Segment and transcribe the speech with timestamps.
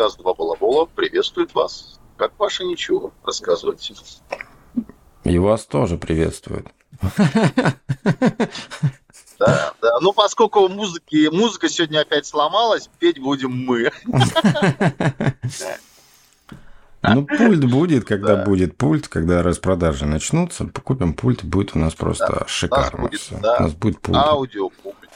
[0.00, 2.00] Подкаст «Два балабола» приветствует вас.
[2.16, 3.12] Как ваше ничего?
[3.22, 3.92] Рассказывайте.
[5.24, 6.68] И вас тоже приветствует.
[9.38, 10.00] Да, да.
[10.00, 13.90] Ну, поскольку музыки, музыка сегодня опять сломалась, петь будем мы.
[17.02, 18.44] Ну, пульт будет, когда да.
[18.44, 22.46] будет пульт, когда распродажи начнутся, купим пульт, будет у нас просто да.
[22.46, 23.40] шикарно у нас будет.
[23.42, 23.56] Да.
[23.58, 24.18] У нас будет пульт.
[24.18, 24.70] Аудио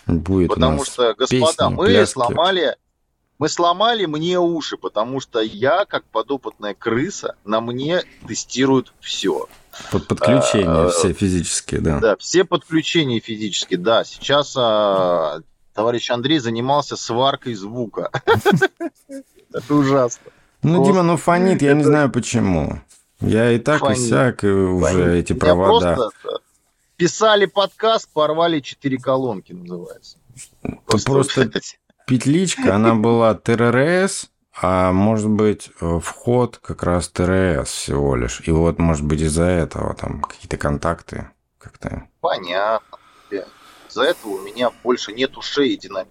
[0.07, 2.13] Будет Потому что, господа, песни, мы пляски.
[2.13, 2.77] сломали
[3.39, 9.49] мы сломали мне уши, потому что я, как подопытная крыса, на мне тестируют все.
[9.91, 11.99] Под подключения а, все физические, да.
[11.99, 14.05] Да, все подключения физические, да.
[14.05, 15.41] Сейчас а,
[15.75, 18.11] товарищ Андрей занимался сваркой звука.
[19.53, 20.31] Это ужасно.
[20.63, 22.81] Ну, Дима, ну фонит, я не знаю почему.
[23.21, 26.11] Я и так, и сяк, и уже эти провода.
[26.97, 30.19] Писали подкаст, порвали четыре колонки, называется.
[30.87, 31.51] Просто
[32.07, 38.41] петличка, она была ТРРС, а может быть вход как раз ТРС всего лишь.
[38.47, 42.05] И вот, может быть, из-за этого там какие-то контакты как-то.
[42.21, 42.99] Понятно.
[43.89, 46.11] Из-за этого у меня больше нет ушей и динамики.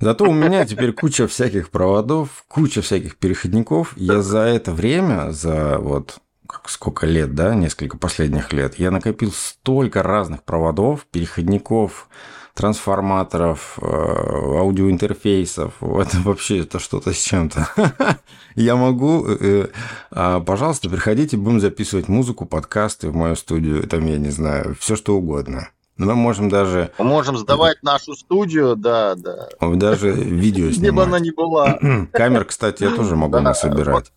[0.00, 3.96] Зато у меня теперь куча всяких проводов, куча всяких переходников.
[3.96, 9.30] Я за это время, за вот как сколько лет, да, несколько последних лет, я накопил
[9.32, 12.08] столько разных проводов, переходников,
[12.54, 15.74] трансформаторов, э, аудиоинтерфейсов.
[15.82, 17.68] Это вообще это что-то с чем-то.
[18.54, 19.26] Я могу...
[19.28, 19.68] Э,
[20.10, 23.86] а, пожалуйста, приходите, будем записывать музыку, подкасты в мою студию.
[23.88, 25.70] Там, я не знаю, все что угодно.
[25.96, 26.90] Мы можем даже...
[26.98, 29.48] Мы можем сдавать нашу студию, да, да.
[29.60, 30.78] Даже видео снимать.
[30.78, 31.78] Где бы она ни была.
[32.12, 34.12] Камер, кстати, я тоже могу насобирать.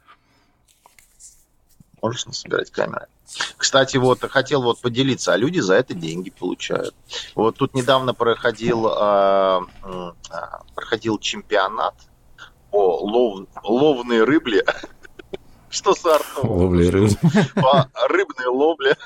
[2.02, 3.08] Можешь насобирать камеры.
[3.58, 6.96] Кстати, вот хотел вот поделиться, а люди за это деньги получают.
[7.36, 10.12] Вот тут недавно проходил, э, э,
[10.76, 11.96] проходил чемпионат
[12.72, 14.66] по лов, ловной рыбле.
[15.70, 16.50] Что с артом?
[16.50, 17.12] Ловли рыб.
[17.56, 18.98] По рыбной ловле.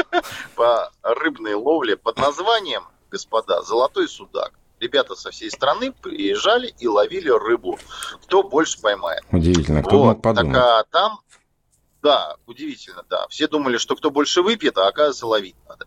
[0.54, 4.52] По рыбной ловле под названием, господа, «Золотой судак».
[4.78, 7.78] Ребята со всей страны приезжали и ловили рыбу.
[8.22, 9.22] Кто больше поймает.
[9.30, 10.04] Удивительно, кто вот.
[10.04, 10.54] мог подумать.
[10.54, 11.20] Так, а там
[12.02, 13.26] да, удивительно, да.
[13.28, 15.86] Все думали, что кто больше выпьет, а оказывается ловить надо.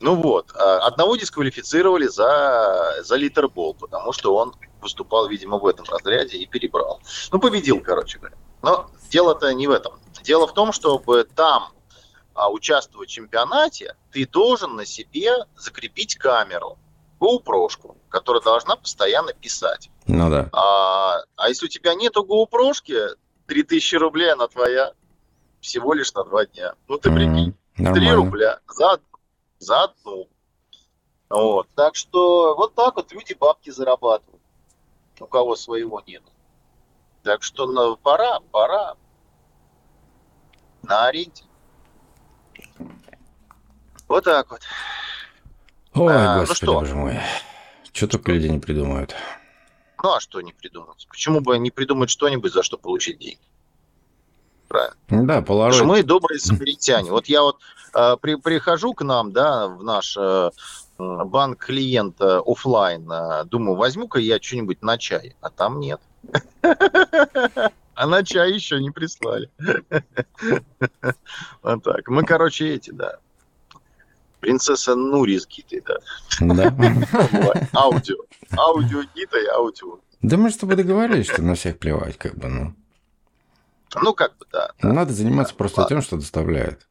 [0.00, 5.84] Ну вот, а, одного дисквалифицировали за, за литербол, потому что он выступал, видимо, в этом
[5.88, 7.00] разряде и перебрал.
[7.32, 8.36] Ну, победил, короче говоря.
[8.62, 9.98] Но дело-то не в этом.
[10.22, 11.72] Дело в том, чтобы там
[12.34, 16.78] а, участвовать в чемпионате, ты должен на себе закрепить камеру,
[17.20, 17.68] GoPro,
[18.08, 19.90] которая должна постоянно писать.
[20.06, 20.48] Ну да.
[20.52, 22.72] А, а если у тебя нету GoPro,
[23.46, 24.92] 3000 рублей она твоя
[25.66, 26.74] всего лишь на два дня.
[26.86, 29.00] Ну, ты прикинь, mm, 3 рубля за,
[29.58, 30.28] за одну.
[31.28, 31.68] Вот.
[31.74, 34.42] Так что вот так вот люди бабки зарабатывают,
[35.18, 36.22] у кого своего нет.
[37.24, 38.94] Так что ну, пора, пора
[40.82, 41.42] на аренде.
[44.06, 44.60] Вот так вот.
[45.94, 46.72] Ой, а, господи, ну что?
[46.74, 47.20] боже мой.
[47.92, 49.16] Что только люди не придумают.
[50.00, 51.08] Ну, а что не придумать?
[51.08, 53.40] Почему бы не придумать что-нибудь, за что получить деньги?
[54.66, 54.96] Правильно.
[55.08, 55.84] Да, Polaroid.
[55.84, 57.10] мы добрые самаритяне.
[57.10, 57.58] Вот я вот
[57.94, 60.50] э, при, прихожу к нам, да, в наш э,
[60.98, 66.00] банк клиента офлайн, э, думаю, возьму-ка я что-нибудь на чай, а там нет.
[67.96, 69.50] А на чай еще не прислали.
[71.62, 72.08] Вот так.
[72.08, 73.16] Мы, короче, эти, да.
[74.40, 75.96] Принцесса Нури с Гитой, да.
[76.40, 77.68] Да.
[77.72, 78.16] Аудио.
[78.54, 79.98] Аудио Гита и аудио.
[80.20, 82.74] Да мы с тобой договорились, что на всех плевать, как бы, ну.
[83.94, 84.72] Ну, как бы, да.
[84.80, 85.96] да Надо заниматься да, просто ладно.
[85.96, 86.86] тем, что доставляет.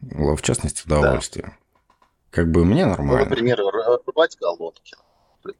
[0.00, 1.46] В частности, удовольствие.
[1.46, 1.94] Да.
[2.30, 3.24] Как бы мне нормально.
[3.24, 3.60] Ну, например,
[4.06, 4.94] рвать колодки.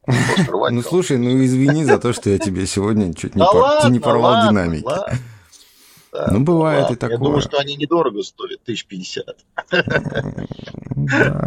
[0.06, 4.86] Ну, слушай, ну извини за то, что я тебе сегодня чуть не порвал динамики.
[6.30, 7.16] Ну, бывает и такое.
[7.16, 9.44] Я думаю, что они недорого стоят, тысяч пятьдесят.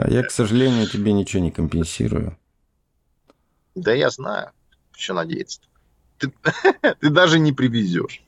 [0.08, 2.38] Я, к сожалению, тебе ничего не компенсирую.
[3.76, 4.52] Да я знаю.
[4.96, 5.62] Еще надеяться.
[6.20, 8.24] Ты даже не привезешь.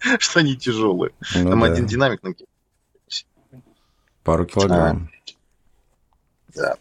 [0.18, 1.12] что они тяжелые.
[1.34, 1.66] Ну, Там да.
[1.66, 2.34] один динамик на
[4.24, 5.10] Пару килограмм.
[5.10, 6.76] А, да.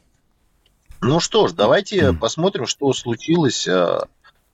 [1.01, 2.17] Ну что ж, давайте mm.
[2.17, 4.07] посмотрим, что случилось а,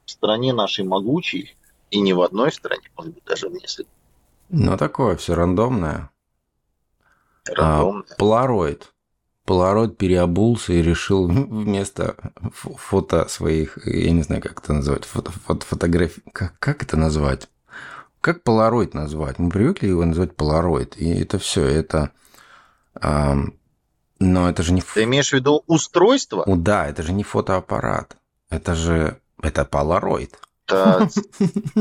[0.06, 1.56] в стране нашей могучей,
[1.89, 3.92] и не в одной стране, может быть, даже в нескольких.
[4.50, 6.12] Ну, такое все рандомное.
[7.45, 8.06] Рандомное.
[8.10, 8.94] А, полароид.
[9.45, 12.15] Полароид переобулся и решил вместо
[12.54, 17.50] фото своих, я не знаю, как это назвать, фото, фото, фотографий, как, как это назвать?
[18.23, 19.37] Как полароид назвать?
[19.37, 20.95] Мы привыкли его называть полароид.
[20.95, 22.11] И это все, это...
[22.95, 23.35] А,
[24.17, 24.81] но это же не...
[24.81, 26.45] Ты имеешь в виду устройство?
[26.47, 28.15] Да, это же не фотоаппарат.
[28.49, 30.31] Это же Это Polaroid.
[30.65, 31.09] Это,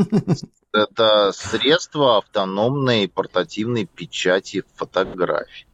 [0.73, 5.65] это средство автономной портативной печати фотографий.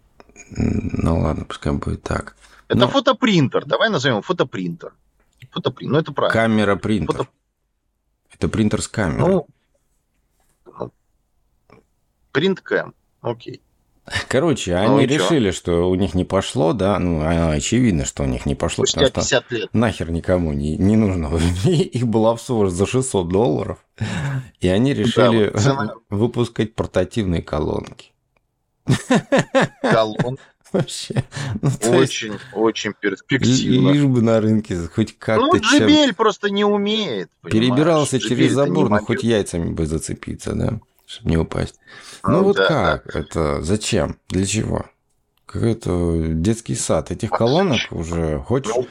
[0.51, 2.35] Ну ладно, пускай будет так.
[2.67, 2.87] Это Но...
[2.89, 3.65] фотопринтер.
[3.65, 4.93] Давай назовем фотопринтер.
[5.49, 5.93] Фотопринтер.
[5.93, 6.39] Ну, это правильно.
[6.39, 7.15] Камера принтер.
[7.15, 7.29] Фото...
[8.35, 9.31] Это принтер с камерой.
[9.31, 9.47] Ну,
[12.39, 12.93] принт-кэм.
[13.21, 13.61] Окей.
[14.27, 18.25] Короче, ну, они решили, что у них не пошло, да, ну, а, очевидно, что у
[18.25, 19.69] них не пошло, Спустя потому 50 что лет.
[19.73, 21.29] нахер никому не, не нужно.
[21.65, 23.77] Их обсуждено за 600 долларов,
[24.61, 28.11] и они решили да, вот выпускать портативные колонки.
[29.81, 30.41] Колонки?
[30.71, 31.23] Вообще.
[31.61, 33.89] Ну, очень, есть, очень перспективно.
[33.89, 35.45] Лишь бы на рынке хоть как-то...
[35.45, 36.15] Ну, чем...
[36.15, 37.29] просто не умеет.
[37.43, 40.79] Перебирался Джибель через забор, но хоть яйцами бы зацепиться, да,
[41.09, 41.79] чтобы не упасть.
[42.23, 43.11] Ну, ну вот да, как?
[43.11, 43.19] Да.
[43.19, 44.17] Это зачем?
[44.29, 44.85] Для чего?
[45.47, 47.09] Какой-то детский сад.
[47.09, 48.71] Этих колонок уже хочешь...
[48.75, 48.87] Ну,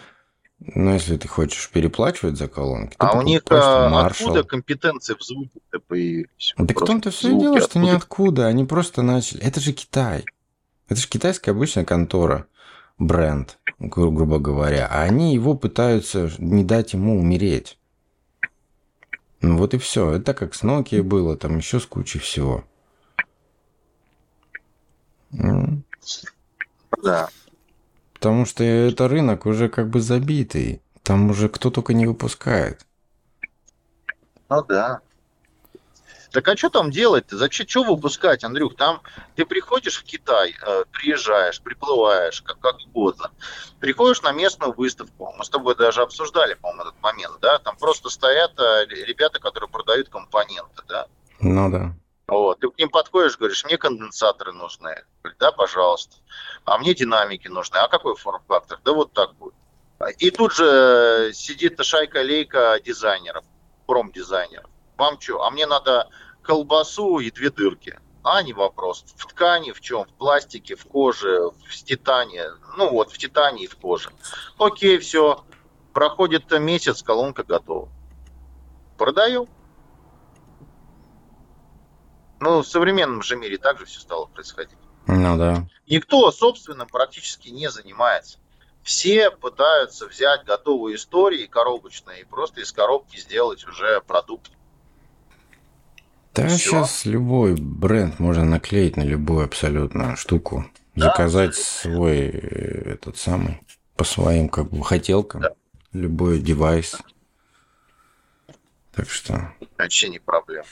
[0.75, 5.61] ну, если ты хочешь переплачивать за колонки, а у них а, откуда компетенции в звуке
[5.87, 6.53] появились?
[6.59, 8.49] Да в том-то все и дело, что ниоткуда.
[8.49, 9.41] Они просто начали.
[9.41, 10.25] Это же Китай.
[10.89, 12.47] Это же китайская обычная контора,
[12.99, 14.89] бренд, гру- грубо говоря.
[14.91, 17.78] А они его пытаются не дать ему умереть.
[19.41, 20.13] Ну вот и все.
[20.13, 22.65] Это как с Nokia было, там еще с кучей всего.
[27.03, 27.29] Да.
[28.15, 30.83] Потому что это рынок уже как бы забитый.
[31.03, 32.85] Там уже кто только не выпускает.
[34.49, 35.01] Ну да.
[36.31, 37.37] Так а что там делать-то?
[37.37, 38.77] Зачем, что выпускать, Андрюх?
[38.77, 39.01] Там
[39.35, 43.31] ты приходишь в Китай, э, приезжаешь, приплываешь, как, как угодно.
[43.81, 45.33] Приходишь на местную выставку.
[45.39, 47.59] Мы с тобой даже обсуждали, по-моему, этот момент, да?
[47.59, 51.07] Там просто стоят э, ребята, которые продают компоненты, да?
[51.41, 51.95] Ну да.
[52.27, 52.61] Вот.
[52.61, 55.03] Ты к ним подходишь, говоришь, мне конденсаторы нужны.
[55.23, 56.17] Говорит, да, пожалуйста.
[56.65, 57.77] А мне динамики нужны.
[57.79, 58.79] А какой форм-фактор?
[58.85, 59.55] Да вот так будет.
[60.19, 63.45] И тут же сидит шайка-лейка дизайнеров,
[63.87, 64.71] промдизайнеров.
[64.99, 65.45] Вам что?
[65.45, 66.11] А мне надо
[66.43, 67.99] колбасу и две дырки.
[68.25, 69.05] А не вопрос.
[69.17, 70.05] В ткани, в чем?
[70.05, 72.51] В пластике, в коже, в титане.
[72.77, 74.11] Ну вот, в титане и в коже.
[74.59, 75.45] Окей, все.
[75.95, 77.89] Проходит месяц, колонка готова.
[78.99, 79.49] Продаю.
[82.41, 84.79] Ну, в современном же мире также все стало происходить.
[85.07, 85.67] Ну да.
[85.87, 88.39] Никто собственным практически не занимается.
[88.83, 94.51] Все пытаются взять готовые истории коробочные и просто из коробки сделать уже продукт.
[96.35, 96.59] Да, все.
[96.59, 100.67] сейчас любой бренд можно наклеить на любую абсолютно штуку.
[100.95, 103.61] Да, заказать свой э, этот самый
[103.97, 105.43] по своим как бы хотелкам.
[105.43, 105.53] Да.
[105.93, 106.97] Любой девайс.
[108.93, 109.53] Так что...
[109.77, 110.67] Вообще не проблема.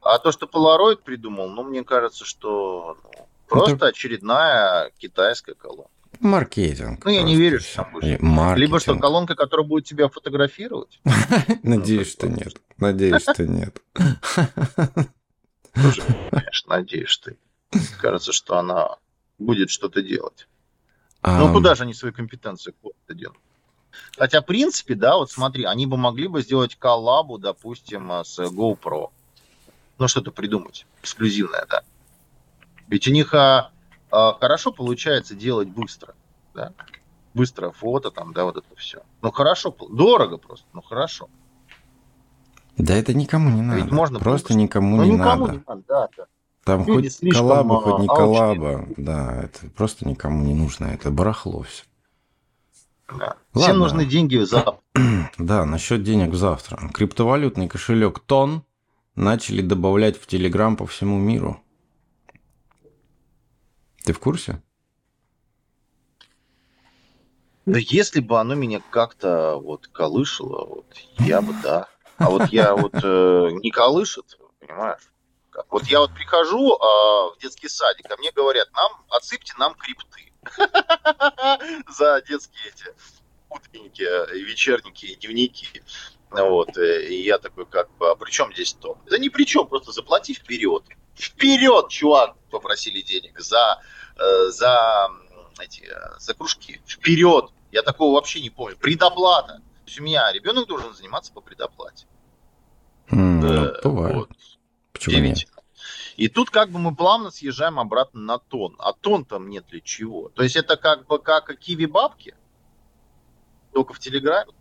[0.00, 3.86] А то, что Polaroid придумал, ну, мне кажется, что ну, просто Это...
[3.86, 5.90] очередная китайская колонка.
[6.24, 7.04] Маркетинг.
[7.04, 8.20] Ну, я не верю, что там будет.
[8.20, 8.58] Маркетинг.
[8.58, 11.00] Либо что колонка, которая будет тебя фотографировать.
[11.62, 12.54] Надеюсь, что нет.
[12.78, 13.80] Надеюсь, что нет.
[16.66, 17.32] Надеюсь, что
[18.00, 18.96] кажется, что она
[19.38, 20.48] будет что-то делать.
[21.22, 23.40] Ну, куда же они свою компетенцию куда-то делают?
[24.18, 29.10] Хотя, в принципе, да, вот смотри, они бы могли бы сделать коллабу, допустим, с GoPro
[29.98, 31.82] ну, что-то придумать эксклюзивное, да.
[32.88, 33.70] Ведь у них а,
[34.40, 36.14] хорошо получается делать быстро,
[36.54, 36.72] да.
[37.34, 39.02] Быстро фото там, да, вот это все.
[39.22, 41.28] Ну, хорошо, дорого просто, ну, хорошо.
[42.76, 43.80] Да это никому не надо.
[43.80, 44.62] Ведь можно просто выпустить.
[44.62, 45.58] никому ну, не никому надо.
[45.58, 46.26] Не надо да, да.
[46.64, 51.62] Там Люди хоть коллаба, хоть не коллаба, да, это просто никому не нужно, это барахло
[51.62, 51.84] все.
[53.18, 53.36] Да.
[53.54, 54.78] Всем нужны деньги завтра.
[55.38, 56.88] да, насчет денег завтра.
[56.92, 58.64] Криптовалютный кошелек Тон
[59.14, 61.60] начали добавлять в Телеграм по всему миру.
[64.04, 64.62] Ты в курсе?
[67.64, 70.86] Да если бы оно меня как-то вот колышало, вот
[71.20, 71.88] я бы да.
[72.18, 75.00] А вот я вот э, не колышет, понимаешь?
[75.70, 80.30] Вот я вот прихожу э, в детский садик, а мне говорят, нам отсыпьте нам крипты
[81.88, 82.84] за детские эти
[83.48, 84.02] утренники,
[84.34, 85.82] вечерники, дневники.
[86.28, 88.98] Вот, э, и я такой, как бы, а при чем здесь то?
[89.06, 90.84] Да ни при чем, просто заплати вперед.
[91.16, 93.80] Вперед, чувак, попросили денег за,
[94.16, 95.08] э, за,
[95.60, 96.80] эти, за кружки.
[96.86, 97.50] Вперед.
[97.72, 98.76] Я такого вообще не помню.
[98.76, 99.54] Предоплата.
[99.84, 102.06] То есть у меня ребенок должен заниматься по предоплате.
[103.10, 104.14] Mm, э, бывает.
[104.14, 104.30] Вот.
[104.92, 105.46] Почему нет?
[106.16, 108.76] И тут как бы мы плавно съезжаем обратно на тон.
[108.78, 110.28] А тон там нет для чего.
[110.30, 112.34] То есть это как бы как киви бабки,
[113.72, 114.52] только в Телеграме.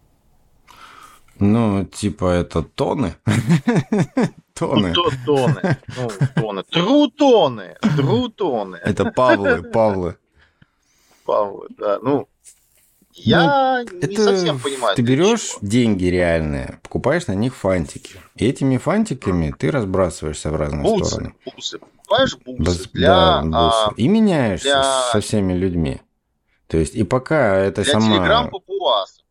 [1.40, 3.16] Ну, типа это тоны.
[4.54, 4.94] Тоны.
[4.94, 5.78] Ну, тоны.
[5.98, 6.64] Ну, тоны.
[6.64, 7.78] Трутоны.
[7.96, 8.76] Трутоны.
[8.76, 10.18] Это Павлы, Павлы.
[11.26, 12.00] Павлы, да.
[12.02, 12.28] Ну,
[13.14, 14.96] Я ну, не это совсем понимаю.
[14.96, 15.60] Ты берешь чего.
[15.62, 18.20] деньги реальные, покупаешь на них фантики.
[18.36, 21.36] И этими фантиками ты разбрасываешься в разные бусы, стороны.
[21.46, 21.80] Бусы.
[21.80, 23.08] Покупаешь бусы Баз, для...
[23.08, 23.54] Да, бусы.
[23.56, 24.84] А, и меняешься для...
[25.12, 26.02] со всеми людьми.
[26.68, 28.18] То есть, и пока это для сама...
[28.18, 29.24] Телеграм папуас.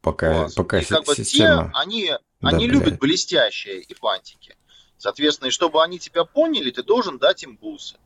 [0.00, 1.64] Пока, пока и как бы система...
[1.64, 2.10] те, они,
[2.40, 4.56] да, они любят блестящие и фантики.
[5.02, 7.96] Соответственно, и чтобы они тебя поняли, ты должен дать им бусы.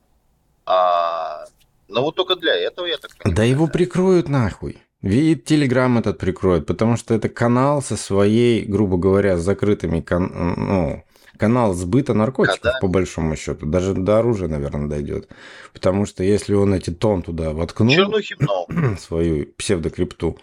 [0.65, 1.45] А,
[1.88, 3.37] но вот только для этого, я так понимаю.
[3.37, 4.79] Да его прикроют нахуй.
[5.03, 10.33] Вид Телеграм этот прикроет, потому что это канал со своей, грубо говоря, закрытыми, кан...
[10.57, 11.05] ну,
[11.37, 12.79] канал сбыта наркотиков, Когда?
[12.81, 13.67] по большому счету.
[13.67, 15.29] Даже до оружия, наверное, дойдет.
[15.75, 18.15] Потому что если он эти тон туда воткнул,
[18.99, 20.38] свою псевдокрипту,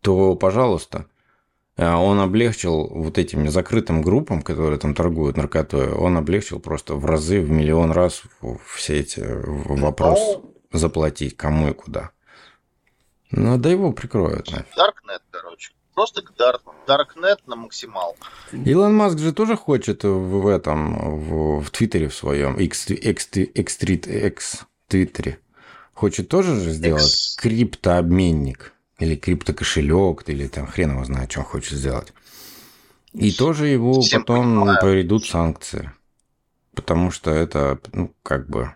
[0.00, 1.06] то, пожалуйста,
[1.76, 7.40] он облегчил вот этим закрытым группам, которые там торгуют наркотой, он облегчил просто в разы,
[7.40, 8.22] в миллион раз
[8.74, 12.10] все эти вопросы ну, заплатить, кому и куда.
[13.30, 14.50] Ну, да его прикроют.
[14.76, 15.72] Даркнет, короче.
[15.94, 18.16] Просто Dark, Darknet на максимал.
[18.52, 23.78] Илон Маск же тоже хочет в этом, в, в Твиттере в своем, X, X, X,
[23.82, 25.38] X, X Твиттере,
[25.92, 27.36] хочет тоже же сделать X.
[27.36, 32.12] криптообменник или криптокошелек, или там хрен его знает, что он хочет сделать.
[33.12, 34.80] И тоже его Всем потом понимаю.
[34.80, 35.92] поведут санкции.
[36.74, 38.74] Потому что это, ну, как бы...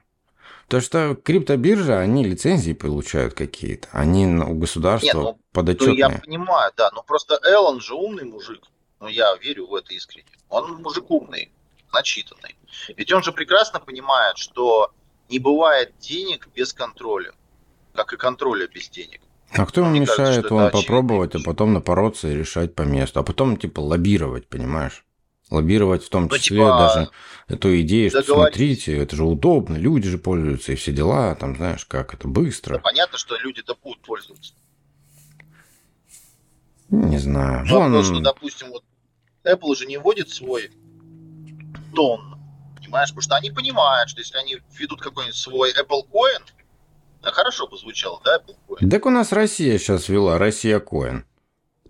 [0.69, 3.89] То, что криптобиржа, они лицензии получают какие-то.
[3.91, 6.09] Они у государства Нет, ну, подотчетные.
[6.09, 6.91] Ну, я понимаю, да.
[6.93, 8.63] Но просто Эллен же умный мужик.
[9.01, 10.29] Ну, я верю в это искренне.
[10.51, 11.51] Он мужик умный,
[11.93, 12.55] начитанный.
[12.97, 14.93] Ведь он же прекрасно понимает, что
[15.31, 17.33] не бывает денег без контроля.
[17.95, 19.23] Как и контроля без денег.
[19.53, 23.23] А кто ему мешает кажется, он попробовать, а потом напороться и решать по месту, а
[23.23, 25.05] потом типа лоббировать, понимаешь?
[25.51, 27.11] Лоббировать в том ну, числе типа, даже
[27.49, 31.87] эту идею, что смотрите, это же удобно, люди же пользуются и все дела, там знаешь,
[31.87, 32.75] как это быстро.
[32.75, 34.53] Да понятно, что люди-то будут пользоваться.
[36.91, 37.65] Не знаю.
[37.67, 38.05] Но Вон...
[38.05, 38.85] что, допустим, вот
[39.45, 40.71] Apple же не вводит свой
[41.95, 42.39] тон,
[42.77, 46.43] понимаешь, потому что они понимают, что если они введут какой-нибудь свой Apple Coin,
[47.23, 51.25] да, хорошо бы звучало, да, Apple Так у нас Россия сейчас вела, Россия Коин.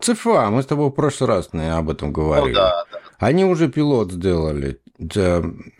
[0.01, 2.55] ЦФА, мы с тобой в прошлый раз об этом говорили.
[2.55, 2.99] Ну, да, да.
[3.19, 4.81] Они уже пилот сделали.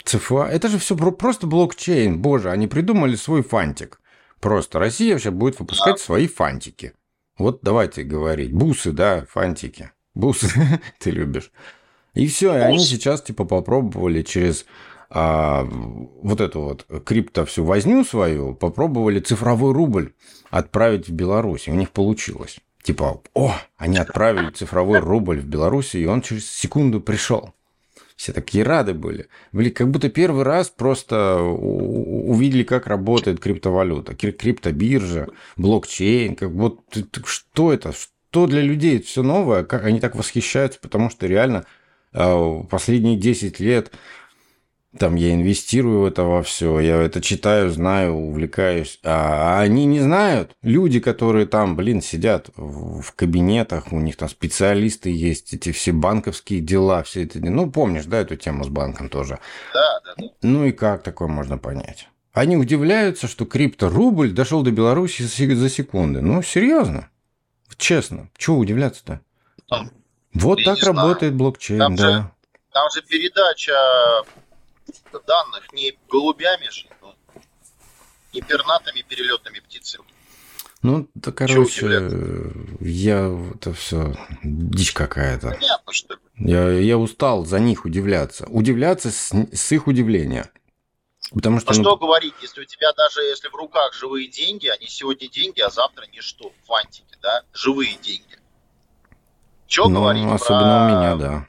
[0.05, 2.21] ЦФА, это же все просто блокчейн.
[2.21, 4.01] Боже, они придумали свой фантик.
[4.41, 6.03] Просто Россия вообще будет выпускать да.
[6.03, 6.95] свои фантики.
[7.39, 8.53] Вот давайте говорить.
[8.53, 9.93] Бусы, да, фантики.
[10.15, 10.49] Бусы
[10.99, 11.53] ты любишь.
[12.15, 14.67] И все, и они сейчас типа попробовали через
[15.11, 20.13] а, вот эту вот крипто всю возню свою, попробовали цифровой рубль
[20.51, 21.69] отправить в Беларусь.
[21.69, 22.59] И у них получилось.
[22.83, 27.53] Типа, о, они отправили цифровой рубль в Беларусь, и он через секунду пришел.
[28.17, 29.29] Все такие рады были.
[29.53, 36.35] Были как будто первый раз просто увидели, как работает криптовалюта, криптобиржа, блокчейн.
[36.35, 36.81] Как вот
[37.25, 37.93] что это?
[37.93, 39.63] Что для людей это все новое?
[39.63, 41.65] Как они так восхищаются, потому что реально
[42.13, 43.93] а, последние 10 лет
[44.97, 48.99] там я инвестирую в это во все, я это читаю, знаю, увлекаюсь.
[49.05, 50.57] А они не знают.
[50.63, 56.61] Люди, которые там, блин, сидят в, кабинетах, у них там специалисты есть, эти все банковские
[56.61, 57.39] дела, все это.
[57.39, 59.39] Ну, помнишь, да, эту тему с банком тоже?
[59.75, 60.29] Да, да, да.
[60.43, 62.09] Ну и как такое можно понять?
[62.33, 66.23] Они удивляются, что крипторубль дошел до Беларуси за секунды.
[66.23, 67.11] Ну, серьезно.
[67.77, 68.31] Честно.
[68.37, 69.21] Чего удивляться-то?
[70.35, 72.07] Вот так работает блокчейн, там да.
[72.07, 72.31] Же,
[72.73, 73.73] там же передача
[75.27, 77.15] данных не голубями же, но
[78.33, 80.05] не пернатыми перелетными птицами.
[80.83, 81.87] Ну, да, короче,
[82.81, 84.15] я это все
[84.45, 85.51] дичь какая-то.
[85.51, 88.47] Понятно, что я, я устал за них удивляться.
[88.47, 90.51] Удивляться с, с их удивления.
[91.35, 91.83] Потому что, а ну...
[91.83, 95.69] что говорить, если у тебя даже если в руках живые деньги, они сегодня деньги, а
[95.69, 98.39] завтра ничто, фантики, да, живые деньги.
[99.67, 100.85] Что ну, говорить особенно про...
[100.85, 101.49] у меня, да.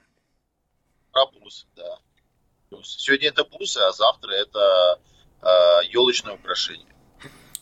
[2.80, 3.04] Бусы, да.
[3.04, 5.00] Сегодня это бусы, а завтра это
[5.42, 5.48] э,
[5.92, 6.86] елочное украшение.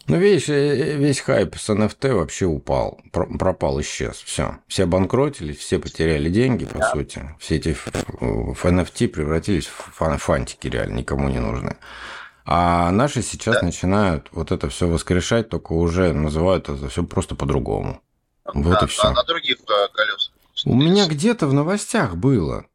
[0.07, 4.15] Ну, весь, э, весь хайп с NFT вообще упал, пропал, исчез.
[4.23, 4.57] Все.
[4.67, 6.91] Все банкротились, все потеряли деньги, по да.
[6.91, 7.35] сути.
[7.39, 11.77] Все эти в NFT превратились в фантики реально, никому не нужны.
[12.45, 13.63] А наши сейчас да.
[13.63, 18.01] начинают вот это все воскрешать, только уже называют это все просто по-другому.
[18.45, 19.09] Вот да, и все.
[19.09, 20.33] На, на других э, колесах.
[20.63, 22.65] У меня где-то в новостях было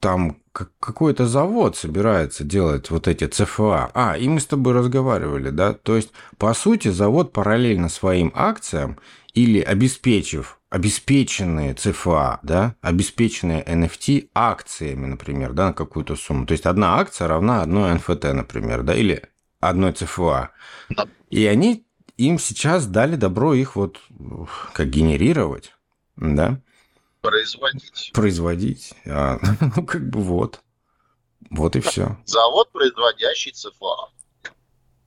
[0.00, 3.90] там какой-то завод собирается делать вот эти ЦФА.
[3.94, 5.74] А, и мы с тобой разговаривали, да?
[5.74, 8.98] То есть, по сути, завод параллельно своим акциям
[9.34, 16.46] или обеспечив обеспеченные ЦФА, да, обеспеченные NFT акциями, например, да, на какую-то сумму.
[16.46, 19.24] То есть одна акция равна одной НФТ, например, да, или
[19.58, 20.50] одной ЦФА.
[21.28, 21.84] И они
[22.16, 24.00] им сейчас дали добро их вот
[24.72, 25.72] как генерировать,
[26.16, 26.60] да?
[27.20, 28.10] Производить.
[28.14, 28.94] Производить.
[29.06, 29.38] А,
[29.76, 30.60] ну, как бы вот.
[31.50, 32.16] Вот и все.
[32.26, 34.10] Завод, производящий ЦФА.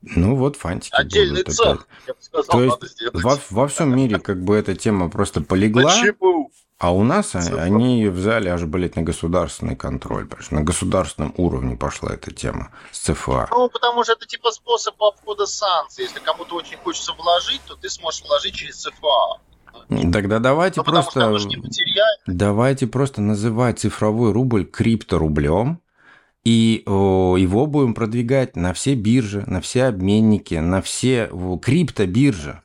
[0.02, 0.94] Ну вот фантики.
[0.94, 3.24] Отдельный будут цех, я бы сказал, То есть сделать.
[3.24, 6.52] во, во всем мире как бы эта тема просто полегла, Почему?
[6.78, 7.62] а у нас Цифра.
[7.62, 10.28] они ее взяли аж, блядь, на государственный контроль.
[10.52, 13.48] На государственном уровне пошла эта тема с ЦФА.
[13.52, 16.04] Ну, потому что это типа способ обхода санкций.
[16.04, 19.40] Если кому-то очень хочется вложить, то ты сможешь вложить через ЦФА.
[20.12, 21.38] Тогда давайте Ну, просто...
[22.28, 25.80] Давайте просто называть цифровой рубль крипторублем,
[26.44, 31.30] и о, его будем продвигать на все биржи, на все обменники, на все
[31.62, 32.62] криптобиржи.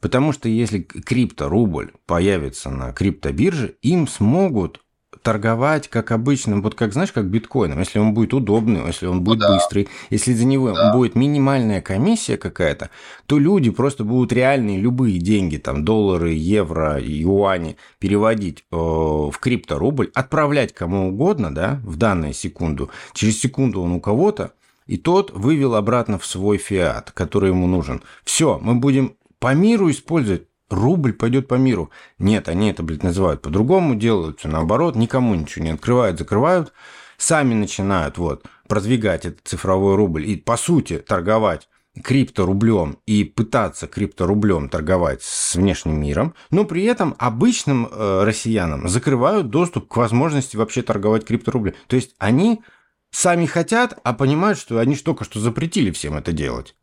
[0.00, 4.83] Потому что если крипторубль появится на криптобирже, им смогут
[5.24, 9.40] торговать как обычным, вот как, знаешь, как биткоином, если он будет удобный, если он будет
[9.40, 9.54] Ну да.
[9.54, 10.92] быстрый, если за него Да.
[10.92, 12.90] будет минимальная комиссия какая-то,
[13.26, 20.10] то люди просто будут реальные любые деньги, там доллары, евро, юани, переводить э, в крипторубль,
[20.14, 22.90] отправлять кому угодно, да, в данную секунду.
[23.14, 24.52] Через секунду он у кого-то,
[24.86, 28.02] и тот вывел обратно в свой фиат, который ему нужен.
[28.24, 30.42] Все, мы будем по миру использовать.
[30.74, 31.90] Рубль пойдет по миру.
[32.18, 36.72] Нет, они это, блядь, называют по-другому, делают все наоборот, никому ничего не открывают, закрывают,
[37.16, 41.68] сами начинают вот продвигать этот цифровой рубль и, по сути, торговать
[42.02, 49.50] крипторублем и пытаться крипторублем торговать с внешним миром, но при этом обычным э, россиянам закрывают
[49.50, 51.74] доступ к возможности вообще торговать крипторублем.
[51.86, 52.62] То есть они
[53.10, 56.74] сами хотят, а понимают, что они только что запретили всем это делать.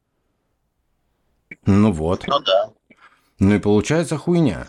[1.65, 2.25] Ну вот.
[2.27, 2.71] Ну да.
[3.41, 4.67] Ну и получается хуйня.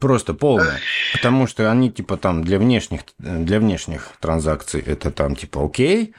[0.00, 0.80] Просто полная.
[1.12, 6.14] Потому что они типа там для внешних, для внешних транзакций это там типа окей,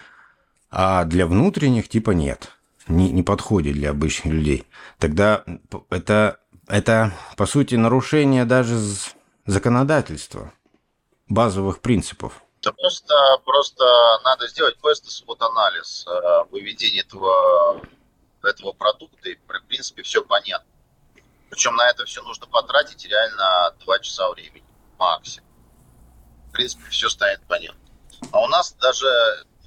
[0.70, 2.52] а для внутренних типа нет.
[2.88, 4.68] Не, не подходит для обычных людей.
[5.00, 5.44] Тогда
[5.90, 8.78] это, это по сути нарушение даже
[9.48, 10.54] законодательства,
[11.30, 12.44] базовых принципов.
[12.62, 13.86] Да просто, просто
[14.24, 17.82] надо сделать бест вот анализ э, выведения этого,
[18.44, 20.68] этого продукта, и в принципе все понятно.
[21.50, 24.64] Причем на это все нужно потратить реально 2 часа времени
[24.98, 25.50] максимум.
[26.50, 27.80] В принципе, все станет понятно.
[28.32, 29.08] А у нас даже,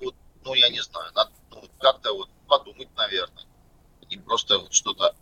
[0.01, 0.15] вот,
[0.45, 3.45] ну я не знаю, надо ну, как-то вот подумать, наверное.
[4.09, 5.15] И просто вот что-то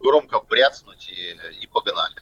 [0.00, 2.14] громко бряцнуть и, и погнали.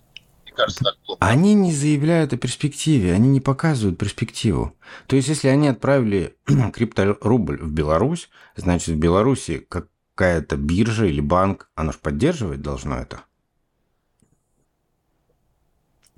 [0.45, 1.19] Мне кажется, так плохо.
[1.21, 4.75] Они не заявляют о перспективе, они не показывают перспективу.
[5.07, 6.37] То есть, если они отправили
[6.73, 13.23] крипторубль в Беларусь, значит, в Беларуси какая-то биржа или банк, оно же поддерживать должно это.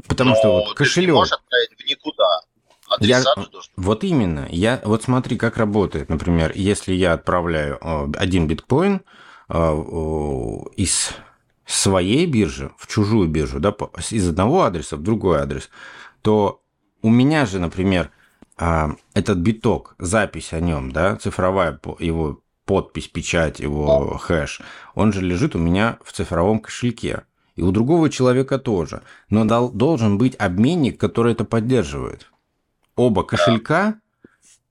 [0.09, 1.15] Потому что Но вот ты же не кошелек.
[1.15, 2.41] можешь отправить в никуда.
[3.01, 4.47] Я- же должен Вот именно.
[4.51, 6.09] Я, вот смотри, как работает.
[6.09, 9.03] Например, если я отправляю э, один биткоин
[9.49, 9.55] э,
[10.77, 11.11] из
[11.67, 13.75] своей биржи в чужую биржу, да,
[14.11, 15.69] из одного адреса в другой адрес,
[16.23, 16.63] то
[17.03, 18.11] у меня же, например,
[18.57, 24.61] а, этот биток, запись о нем, да, цифровая его подпись, печать, его хэш,
[24.95, 27.25] он же лежит у меня в цифровом кошельке.
[27.59, 29.03] И у другого человека тоже.
[29.31, 32.31] Но дол- должен быть обменник, который это поддерживает
[32.95, 33.97] оба кошелька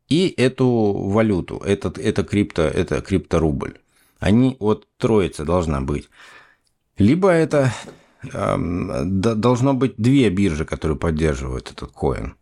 [0.08, 3.74] и эту валюту, этот, это крипто, это крипторубль.
[4.20, 6.10] Они вот троица должна быть.
[6.98, 7.74] Либо это
[8.24, 12.36] д- должно быть две биржи, которые поддерживают этот коин.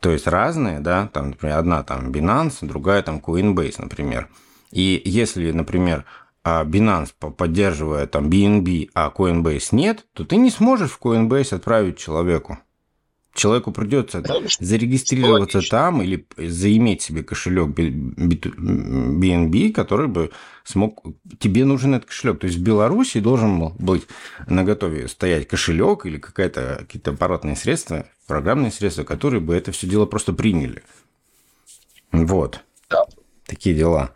[0.00, 4.28] То есть разные, да, там, например, одна там Binance, другая там Coinbase, например.
[4.72, 6.04] И если, например,
[6.44, 11.56] а, Binance по- поддерживает там BNB, а Coinbase нет, то ты не сможешь в Coinbase
[11.56, 12.58] отправить человеку.
[13.34, 14.22] Человеку придется
[14.58, 20.32] зарегистрироваться там или заиметь себе кошелек BNB, который бы
[20.64, 21.06] смог...
[21.38, 22.40] Тебе нужен этот кошелек.
[22.40, 24.08] То есть в Беларуси должен был быть
[24.48, 29.86] на готове стоять кошелек или какая-то, какие-то аппаратные средства, программные средства, которые бы это все
[29.86, 30.82] дело просто приняли.
[32.10, 32.64] Вот.
[32.90, 33.04] Да.
[33.46, 34.10] Такие дела.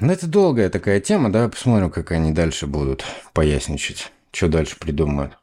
[0.00, 5.38] Ну, это долгая такая тема, да, посмотрим, как они дальше будут поясничать, что дальше придумают.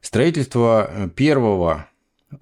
[0.00, 1.88] Строительство э, первого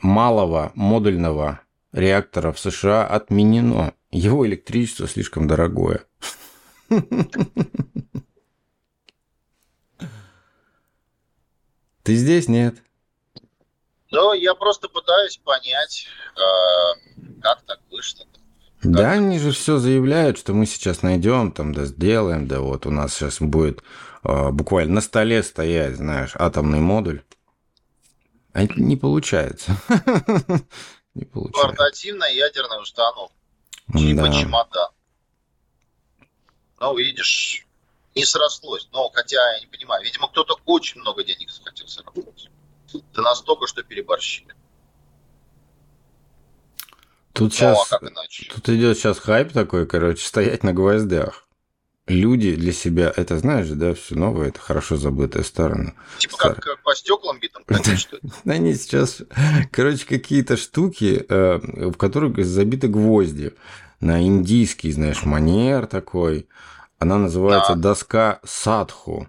[0.01, 1.61] малого модульного
[1.93, 3.93] реактора в США отменено.
[4.13, 6.05] Его электричество слишком дорогое.
[12.03, 12.47] Ты здесь?
[12.49, 12.77] Нет.
[14.17, 18.25] Но я просто пытаюсь понять, э, как так вышло.
[18.83, 22.91] Да, они же все заявляют, что мы сейчас найдем, там, да, сделаем, да, вот у
[22.91, 23.83] нас сейчас будет
[24.25, 27.25] э, буквально на столе стоять, знаешь, атомный модуль.
[28.55, 29.77] А это не получается.
[31.15, 31.67] Не получается.
[31.67, 33.35] Портативная ядерная установка.
[33.93, 34.33] Типа Да.
[34.33, 34.91] чемодан.
[36.81, 37.67] Но, видишь,
[38.15, 38.89] не срослось.
[38.93, 42.51] Но, хотя, я не понимаю, видимо, кто-то очень много денег захотел заработать.
[43.15, 44.55] Да настолько, что переборщили.
[47.33, 51.47] Тут ну, сейчас, а тут идет сейчас хайп такой, короче, стоять на гвоздях
[52.07, 55.95] люди для себя, это знаешь, да, все новое, это хорошо забытая сторона.
[56.19, 56.55] Типа Стар...
[56.61, 57.65] как по стеклам битым,
[57.97, 59.23] что Они сейчас,
[59.71, 61.59] короче, какие-то штуки, э,
[61.91, 63.53] в которых забиты гвозди.
[64.01, 66.49] На индийский, знаешь, манер такой.
[66.99, 67.91] Она называется да.
[67.91, 69.29] доска садху.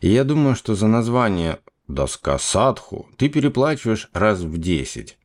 [0.00, 5.16] И я думаю, что за название доска садху ты переплачиваешь раз в 10.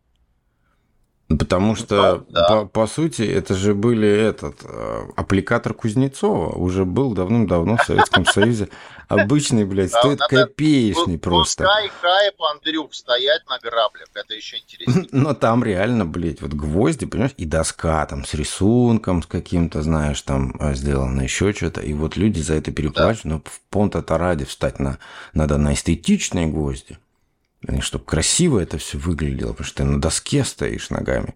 [1.37, 7.13] Потому что, да, По, по сути, это же были этот э, аппликатор Кузнецова, уже был
[7.13, 8.69] давным-давно в Советском Союзе.
[9.11, 11.63] Обычный, блядь, стоит копеечный просто.
[11.63, 15.07] Пускай хайп, Андрюх, стоять на граблях, это еще интереснее.
[15.11, 20.21] Но там реально, блядь, вот гвозди, понимаешь, и доска там с рисунком, с каким-то, знаешь,
[20.21, 21.81] там э, сделано еще что-то.
[21.81, 24.97] И вот люди за это переплачивают, но в понта-то ради встать на,
[25.33, 26.97] надо на эстетичные гвозди
[27.81, 31.35] чтобы красиво это все выглядело, потому что ты на доске стоишь ногами.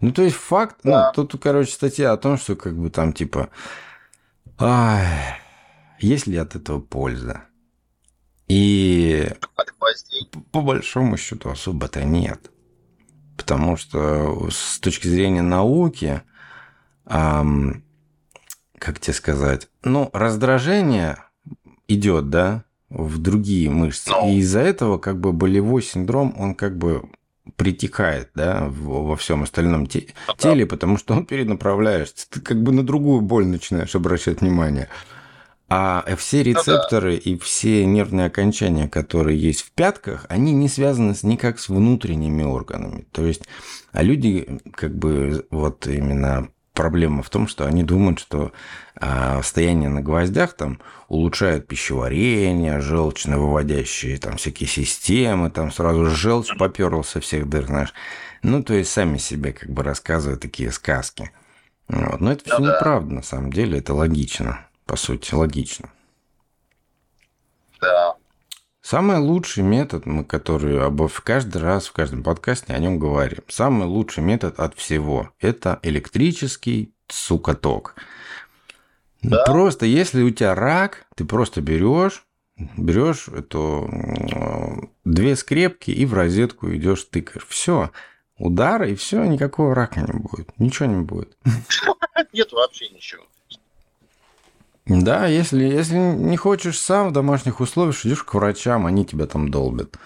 [0.00, 1.12] Ну, то есть факт, ну, да.
[1.16, 3.50] ну, тут, короче, статья о том, что как бы там типа,
[4.58, 5.39] ай,
[6.00, 7.44] есть ли от этого польза?
[8.48, 9.32] И
[10.50, 12.50] по большому счету особо-то нет.
[13.36, 16.22] Потому что с точки зрения науки,
[17.06, 17.84] эм,
[18.78, 21.18] как тебе сказать, ну, раздражение
[21.88, 24.10] идет, да, в другие мышцы.
[24.10, 24.28] Ну.
[24.30, 27.08] И из-за этого как бы болевой синдром, он как бы
[27.56, 32.28] притекает, да, во всем остальном те- ну теле, потому что он перенаправляешься.
[32.28, 34.88] Ты как бы на другую боль начинаешь обращать внимание.
[35.72, 41.60] А все рецепторы и все нервные окончания, которые есть в пятках, они не связаны никак
[41.60, 43.06] с внутренними органами.
[43.12, 43.42] То есть,
[43.92, 48.52] а люди как бы вот именно проблема в том, что они думают, что
[48.96, 57.04] а, стояние на гвоздях там улучшает пищеварение, желчно-выводящие там всякие системы, там сразу желчь поперла
[57.04, 57.94] со всех дыр, знаешь.
[58.42, 61.30] Ну, то есть сами себе как бы рассказывают такие сказки.
[61.88, 62.20] Вот.
[62.20, 65.88] Но это все ну, неправда, на самом деле, это логично, по сути, логично.
[67.80, 68.16] Да.
[68.82, 73.86] Самый лучший метод, мы который об, каждый раз в каждом подкасте о нем говорим, самый
[73.86, 77.94] лучший метод от всего– это электрический сукоток.
[79.22, 79.44] Да?
[79.44, 82.26] Просто если у тебя рак, ты просто берешь,
[82.76, 87.46] берешь эту две скрепки и в розетку идешь тыкаешь.
[87.46, 87.92] Все.
[88.38, 90.58] Удара и все, никакого рака не будет.
[90.58, 91.38] Ничего не будет.
[92.32, 93.22] Нет вообще ничего.
[94.90, 99.48] Да, если, если не хочешь сам в домашних условиях, идешь к врачам, они тебя там
[99.48, 99.96] долбят.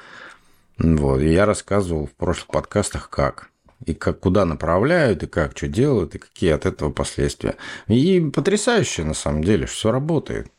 [0.76, 1.20] Вот.
[1.20, 3.48] И я рассказывал в прошлых подкастах, как.
[3.86, 7.56] И как, куда направляют, и как, что делают, и какие от этого последствия.
[7.88, 10.52] И потрясающе, на самом деле, все работает.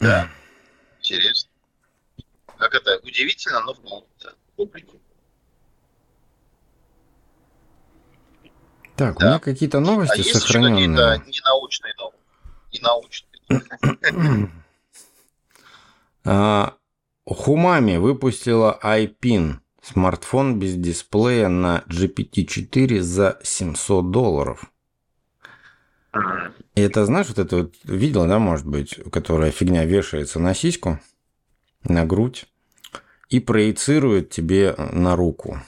[0.00, 0.30] Да,
[1.00, 1.50] интересно.
[2.56, 4.04] Как это удивительно, но в
[4.56, 4.98] публику.
[8.96, 9.26] Так, да.
[9.26, 10.86] у меня какие-то новости а сохраненные.
[10.86, 13.24] Есть какие-то ненаучные новости?
[13.50, 14.50] Ненаучные.
[16.24, 16.74] а,
[17.26, 24.70] Хумами выпустила iPin, смартфон без дисплея на GPT-4 за 700 долларов.
[26.76, 31.00] И это, знаешь, вот это вот видел, да, может быть, которая фигня вешается на сиську,
[31.82, 32.46] на грудь
[33.28, 35.60] и проецирует тебе на руку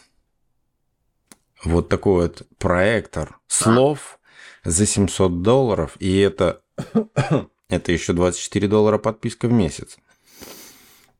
[1.66, 4.18] вот такой вот проектор слов
[4.64, 6.62] за 700 долларов, и это,
[7.68, 9.98] это еще 24 доллара подписка в месяц.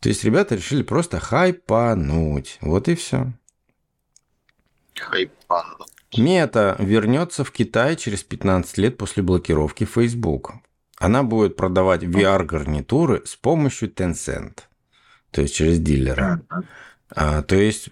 [0.00, 2.59] То есть ребята решили просто хайпануть.
[2.61, 3.32] Вот и все.
[4.94, 5.92] Хайпануть.
[6.16, 10.52] Мета вернется в Китай через 15 лет после блокировки Facebook.
[10.98, 14.61] Она будет продавать VR-гарнитуры с помощью Tencent.
[15.30, 16.40] То есть через дилера.
[17.11, 17.90] А, то есть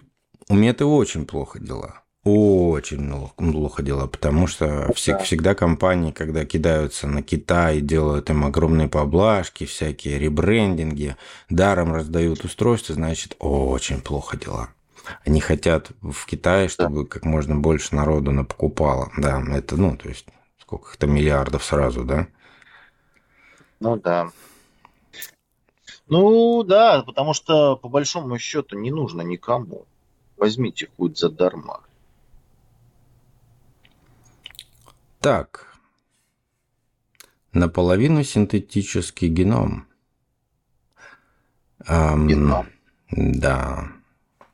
[0.49, 2.04] у Меты очень плохо дела.
[2.25, 8.87] Очень плохо дела, потому что всег, всегда компании, когда кидаются на Китай, делают им огромные
[8.87, 11.17] поблажки, всякие ребрендинги,
[11.51, 14.69] даром раздают устройства, значит, очень плохо дела.
[15.23, 19.11] Они хотят в Китае, чтобы как можно больше народу покупало.
[19.17, 20.25] Да, это, ну, то есть,
[20.59, 22.25] сколько-то миллиардов сразу, да?
[23.79, 24.31] Ну да.
[26.07, 29.85] Ну да, потому что по большому счету не нужно никому.
[30.37, 31.81] Возьмите хоть задарма.
[35.25, 35.75] Так,
[37.51, 39.87] наполовину синтетический геном.
[41.87, 42.67] Эм, геном?
[43.09, 43.91] Да.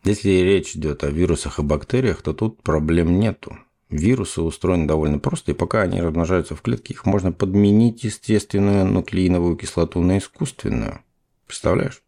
[0.05, 3.57] Если речь идет о вирусах и бактериях, то тут проблем нету.
[3.89, 9.57] Вирусы устроены довольно просто, и пока они размножаются в клетке, их можно подменить естественную нуклеиновую
[9.57, 11.01] кислоту на искусственную.
[11.47, 12.01] Представляешь?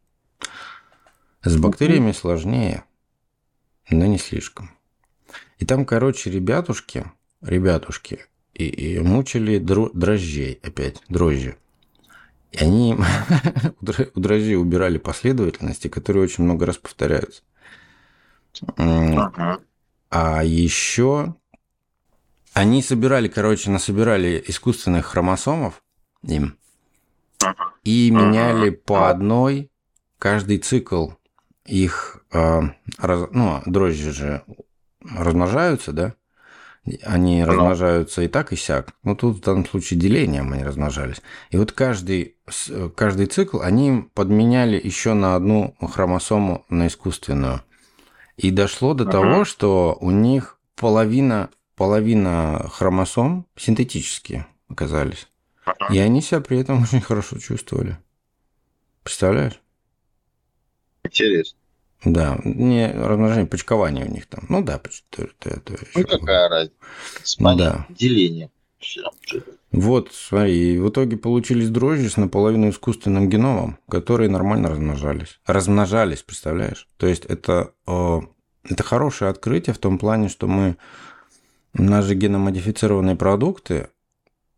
[1.42, 2.86] С бактериями сложнее,
[3.90, 4.72] но не слишком.
[5.58, 11.58] И там, короче, ребятушки, ребятушки, и, и мучили дро, дрожжей опять, дрожжи.
[12.52, 12.96] И они
[14.16, 17.42] у дрожжей убирали последовательности, которые очень много раз повторяются.
[20.10, 21.36] А еще
[22.54, 25.82] они собирали, короче, насобирали искусственных хромосомов
[26.22, 26.58] им
[27.84, 29.72] и меняли по одной
[30.20, 31.10] каждый цикл
[31.66, 32.62] их, э,
[32.98, 34.44] раз, ну, дрожжи же
[35.02, 36.14] размножаются, да?
[37.04, 37.48] Они ну.
[37.48, 38.94] размножаются и так, и сяк.
[39.04, 41.22] Ну, тут в данном случае делением они размножались.
[41.50, 42.36] И вот каждый,
[42.96, 47.62] каждый цикл они подменяли еще на одну хромосому на искусственную.
[48.36, 55.30] И дошло до uh того, что у них половина, половина хромосом синтетические оказались.
[55.90, 57.98] И они себя при этом очень хорошо чувствовали.
[59.04, 59.62] Представляешь?
[61.04, 61.58] Интересно.
[62.06, 64.46] Да, не размножение, почкование у них там.
[64.50, 64.90] Ну да, то,
[65.40, 66.76] то, то, ну какая разница?
[67.24, 67.86] Спали, да.
[67.90, 68.50] Деление.
[69.72, 75.40] Вот, смотри, в итоге получились дрожжи с наполовину искусственным геномом, которые нормально размножались.
[75.46, 76.88] Размножались, представляешь?
[76.98, 80.78] То есть это, это хорошее открытие в том плане, что мы
[81.74, 83.88] наши геномодифицированные продукты,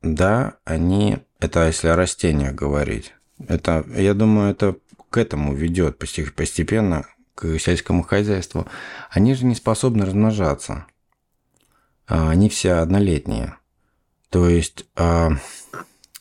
[0.01, 3.13] да, они, это если о растениях говорить,
[3.47, 4.75] это, я думаю, это
[5.09, 8.65] к этому ведет постепенно к сельскому хозяйству,
[9.09, 10.85] они же не способны размножаться.
[12.07, 13.57] А, они все однолетние.
[14.29, 15.31] То есть а,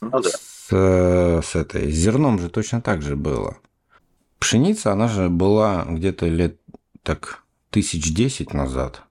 [0.00, 0.28] ну, да.
[0.28, 3.56] с, с, этой, с зерном же точно так же было.
[4.38, 6.58] Пшеница, она же была где-то лет
[7.02, 9.02] так тысяч десять назад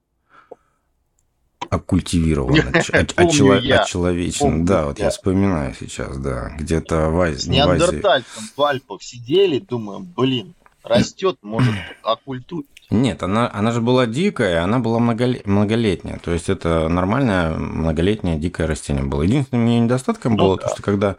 [1.70, 2.70] оккультивирована,
[3.16, 4.64] очеловечена.
[4.64, 7.38] Да, вот я вспоминаю сейчас, да, где-то в Азии.
[7.38, 10.54] С неандертальцем в Альпах сидели, думаем, блин,
[10.84, 12.68] растет, может оккультурить.
[12.90, 16.18] Нет, она, она же была дикая, она была многолетняя.
[16.18, 19.22] То есть это нормальное многолетнее дикое растение было.
[19.22, 20.68] Единственным ее недостатком ну, было да.
[20.68, 21.16] то, что когда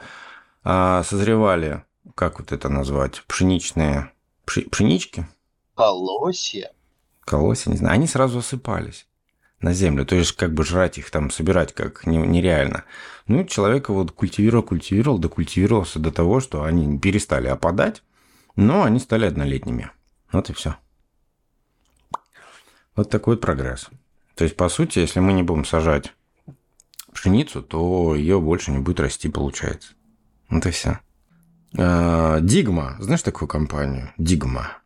[0.63, 4.11] а, созревали, как вот это назвать, пшеничные
[4.45, 5.27] пши, пшенички.
[5.75, 6.71] Колосья.
[7.25, 7.95] Колосья, не знаю.
[7.95, 9.07] Они сразу осыпались
[9.59, 10.05] на землю.
[10.05, 12.83] То есть как бы жрать их там, собирать как нереально.
[13.27, 18.03] Ну, человек вот культивировал, культивировал, докультивировался до того, что они перестали опадать
[18.55, 19.91] но они стали однолетними.
[20.31, 20.75] Вот и все.
[22.95, 23.89] Вот такой прогресс.
[24.35, 26.13] То есть, по сути, если мы не будем сажать
[27.13, 29.93] пшеницу, то ее больше не будет расти, получается.
[30.49, 30.99] Вот и все.
[31.77, 32.97] А, Дигма.
[32.99, 34.13] Знаешь такую компанию?
[34.17, 34.77] Дигма.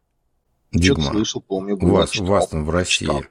[0.72, 1.12] Дигма.
[1.12, 1.78] слышал, помню.
[1.78, 3.06] У вас, у вас там в России.
[3.06, 3.24] Читал.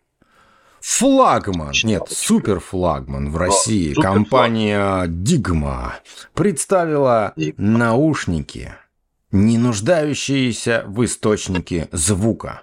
[0.80, 5.96] Флагман, читал, нет, супер флагман в России, да, компания Дигма
[6.34, 7.78] представила Дигма.
[7.78, 8.74] наушники
[9.30, 12.62] не нуждающиеся в источнике звука.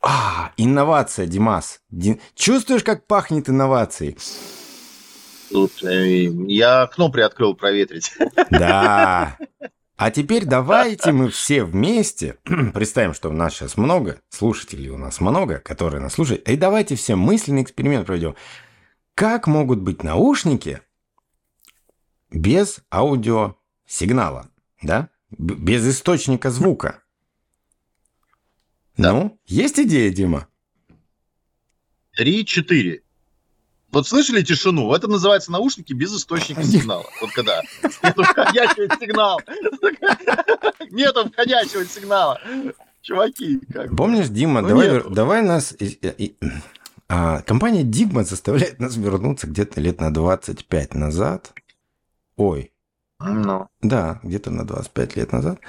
[0.00, 1.80] А, инновация, Димас.
[1.90, 2.20] Ди...
[2.34, 4.16] Чувствуешь, как пахнет инновацией?
[5.50, 8.12] Тут э, я окно приоткрыл проветрить.
[8.50, 9.36] Да.
[9.96, 12.36] А теперь давайте мы все вместе
[12.74, 16.96] представим, что у нас сейчас много, слушателей у нас много, которые нас слушают, и давайте
[16.96, 18.36] все мысленный эксперимент проведем.
[19.14, 20.82] Как могут быть наушники
[22.30, 24.50] без аудиосигнала,
[24.82, 25.08] да?
[25.30, 27.02] Без источника звука.
[28.96, 29.12] Да.
[29.12, 30.48] Ну, есть идея, Дима?
[32.12, 33.02] Три-четыре.
[33.92, 34.92] Вот слышали тишину?
[34.92, 37.06] Это называется наушники без источника сигнала.
[37.20, 37.62] Вот когда
[38.02, 39.40] нету входящего сигнала.
[40.90, 42.40] Нету входящего сигнала.
[43.02, 45.76] Чуваки, как Помнишь, Дима, ну, давай, давай нас...
[47.08, 51.52] А, компания Дигма заставляет нас вернуться где-то лет на 25 назад.
[52.36, 52.72] Ой,
[53.18, 53.68] ну.
[53.80, 55.60] Да, где-то на 25 лет назад.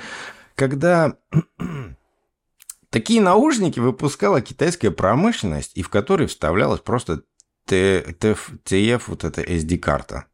[0.56, 1.18] Когда
[2.90, 7.24] такие наушники выпускала китайская промышленность, и в которые вставлялась просто
[7.68, 10.26] TF, вот эта SD-карта.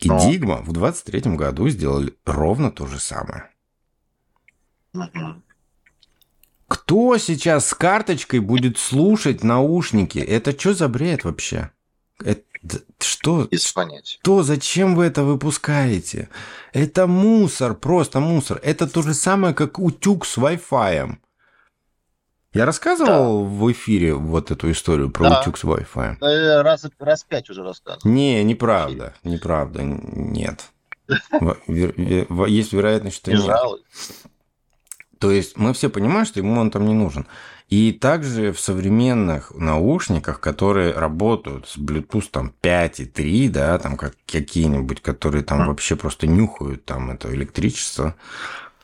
[0.00, 0.18] И Но.
[0.18, 3.50] Digma в 23 году сделали ровно то же самое.
[6.68, 10.18] Кто сейчас с карточкой будет слушать наушники?
[10.18, 11.70] Это что за бред вообще?
[12.22, 12.42] Это,
[12.98, 13.46] что?
[13.50, 14.18] Без понятия.
[14.22, 14.42] Что?
[14.42, 16.28] Зачем вы это выпускаете?
[16.72, 18.60] Это мусор, просто мусор.
[18.62, 21.16] Это то же самое, как утюг с Wi-Fi.
[22.54, 23.50] Я рассказывал да.
[23.50, 25.40] в эфире вот эту историю про да.
[25.40, 26.62] утюг с Wi-Fi?
[26.62, 28.12] Раз, раз пять уже рассказывал.
[28.12, 29.14] Не, неправда.
[29.24, 29.82] Неправда.
[29.82, 30.70] Нет.
[31.66, 33.56] Есть вероятность, что не нет.
[35.24, 37.26] То есть мы все понимаем, что ему он там не нужен.
[37.70, 43.96] И также в современных наушниках, которые работают с Bluetooth там 5 и 3, да, там
[43.96, 48.16] как какие-нибудь, которые там вообще просто нюхают там это электричество,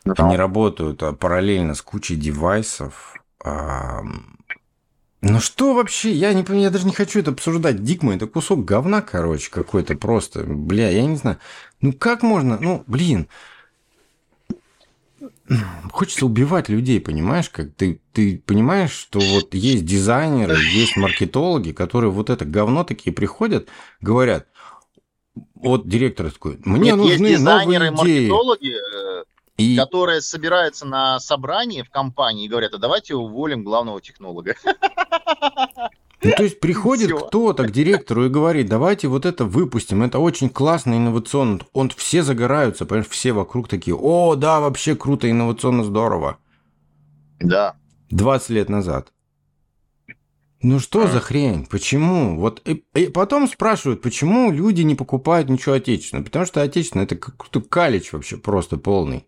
[0.07, 0.15] да.
[0.17, 3.17] они работают а, параллельно с кучей девайсов.
[3.45, 6.11] Ну что вообще?
[6.11, 7.85] Я не я даже не хочу это обсуждать.
[7.85, 10.43] Дикма, это кусок говна, короче, какой-то просто.
[10.45, 11.37] Бля, я не знаю.
[11.83, 12.57] Ну как можно?
[12.59, 13.29] Ну, блин.
[15.93, 17.51] Хочется убивать людей, понимаешь?
[17.51, 23.13] Как ты, ты понимаешь, что вот есть дизайнеры, есть маркетологи, которые вот это говно такие
[23.13, 23.69] приходят,
[24.01, 24.47] говорят,
[25.55, 28.29] вот директор такой, мне Нет, нужны есть дизайнеры, новые идеи.
[28.29, 29.25] маркетологи, э,
[29.59, 29.77] и...
[29.77, 34.57] которые собираются на собрании в компании и говорят, а давайте уволим главного технолога.
[36.23, 40.49] Ну, то есть приходит кто-то к директору и говорит, давайте вот это выпустим, это очень
[40.49, 41.61] классно, инновационно.
[41.73, 46.39] Он все загораются, понимаешь, все вокруг такие, о, да, вообще круто, инновационно, здорово.
[47.41, 47.77] Да.
[48.11, 49.13] 20 лет назад.
[50.63, 51.65] Ну что за хрень?
[51.65, 52.39] Почему?
[52.39, 56.27] Вот и, и потом спрашивают, почему люди не покупают ничего отечественного?
[56.27, 59.27] Потому что отечественное это какой-то калич вообще просто полный.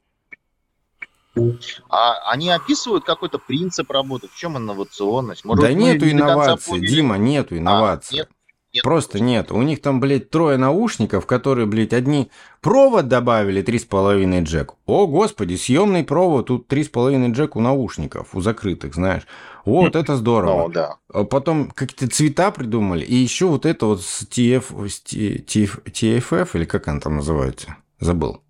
[1.89, 5.45] А они описывают какой-то принцип работы, в чем инновационность?
[5.45, 8.19] Может, да нету инноваций, Дима, нету инноваций.
[8.19, 8.29] А, нет,
[8.75, 9.53] нет, Просто нет.
[9.53, 12.31] У них там, блядь, трое наушников, которые, блядь, одни
[12.63, 14.75] провод добавили 3,5 джек.
[14.87, 19.27] О, господи, съемный провод, тут 3,5 джек у наушников, у закрытых, знаешь.
[19.67, 20.63] Вот, это здорово.
[20.63, 20.97] Ну, да.
[21.13, 23.05] А потом какие-то цвета придумали.
[23.05, 27.77] И еще вот это вот с TF, с TF, TFF, или как она там называется?
[28.01, 28.43] Забыл.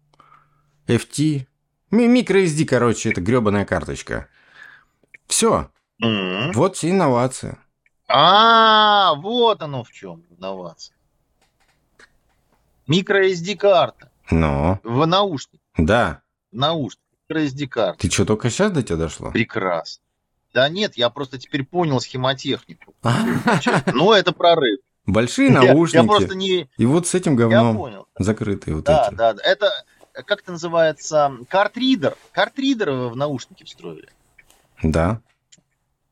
[0.87, 1.47] FT,
[1.93, 4.29] MicroSD, короче, это гребаная карточка.
[5.27, 5.71] Все.
[6.03, 6.53] Mm-hmm.
[6.55, 7.59] Вот все инновация.
[8.09, 10.97] А, вот оно в чем инновация.
[12.89, 14.11] MicroSD карта.
[14.31, 14.81] Ну.
[14.83, 15.61] В наушник.
[15.77, 16.23] Да.
[16.51, 17.01] В наушник.
[17.31, 17.99] MicroSD карта.
[18.01, 19.31] Ты что, только сейчас до тебя дошло?
[19.31, 20.03] Прекрасно.
[20.53, 22.95] Да нет, я просто теперь понял схемотехнику.
[23.93, 24.81] Ну, это прорыв.
[25.07, 25.97] Большие наушники.
[25.97, 26.69] Я просто не...
[26.77, 27.69] И вот с этим говном.
[27.69, 28.07] Я понял.
[28.19, 29.15] Закрытые вот да, эти.
[29.15, 29.43] Да, да.
[29.43, 29.71] Это
[30.13, 32.17] как это называется, картридер.
[32.33, 34.09] Картридер в наушники встроили.
[34.83, 35.21] Да.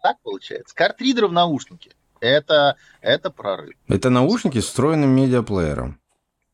[0.02, 0.74] Так получается.
[0.74, 1.92] Картридер в наушнике.
[2.20, 3.74] Это, это прорыв.
[3.88, 5.98] Это наушники с встроенным медиаплеером.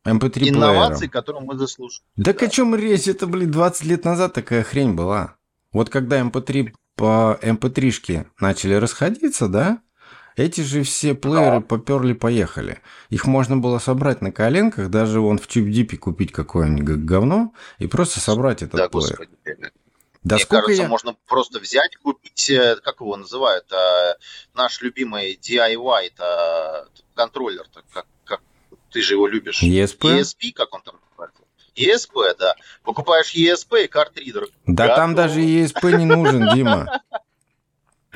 [0.05, 2.05] MP3 Инновации, которые мы заслужили.
[2.15, 2.47] Да, да.
[2.47, 3.09] о чем речь?
[3.09, 5.35] Это, блин, 20 лет назад такая хрень была.
[5.73, 9.81] Вот когда MP3 по MP3-шке начали расходиться, да,
[10.37, 11.67] эти же все плееры да.
[11.67, 12.81] поперли-поехали.
[13.09, 18.21] Их можно было собрать на коленках, даже вон в TubeDeep купить какое-нибудь говно и просто
[18.21, 19.17] собрать этот да, плеер.
[19.45, 19.73] Господи.
[20.23, 20.89] Да Мне сколько кажется, я...
[20.89, 24.17] можно просто взять, купить, э, как его называют, а,
[24.55, 28.41] наш любимый DIY, это контроллер, как, как
[28.91, 29.63] ты же его любишь.
[29.63, 30.21] ESP?
[30.21, 31.43] ESP, как он там называется?
[31.77, 32.57] ESP, да.
[32.83, 34.49] Покупаешь ESP и картридер.
[34.67, 34.97] Да Готово.
[34.97, 37.03] там даже ESP не нужен, Дима.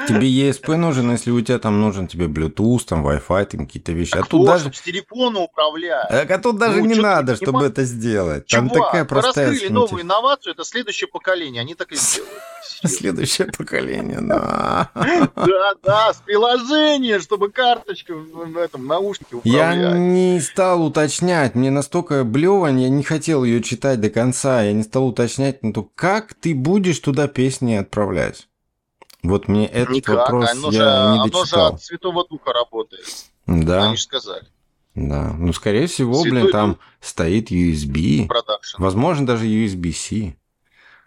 [0.06, 4.14] Тебе ESP нужен, если у тебя там нужен тебе Bluetooth, там Wi-Fi, там какие-то вещи.
[4.14, 6.06] А, а тут даже с телефона управлять.
[6.10, 8.46] А, тут даже ну, не надо, чтобы это сделать.
[8.46, 9.46] Там Чувак, такая простая.
[9.46, 9.72] Раскрыли схематика.
[9.72, 12.32] новую инновацию, это следующее поколение, они так и сделают.
[12.84, 14.90] Следующее поколение, да.
[15.34, 19.76] Да, да, с приложения, чтобы карточка в этом наушнике управлять.
[19.76, 24.72] Я не стал уточнять, мне настолько блевань, я не хотел ее читать до конца, я
[24.72, 28.49] не стал уточнять, ну то как ты будешь туда песни отправлять?
[29.22, 30.16] Вот мне этот Никак.
[30.16, 31.40] вопрос оно я же, не дочитал.
[31.40, 33.06] Оно же от Святого Духа работает.
[33.46, 33.86] Да.
[33.86, 34.46] Они же сказали.
[34.94, 36.80] Да, ну, скорее всего, Святой блин, там Дух.
[37.00, 38.26] стоит USB.
[38.26, 38.76] Production.
[38.78, 40.34] Возможно, даже USB-C.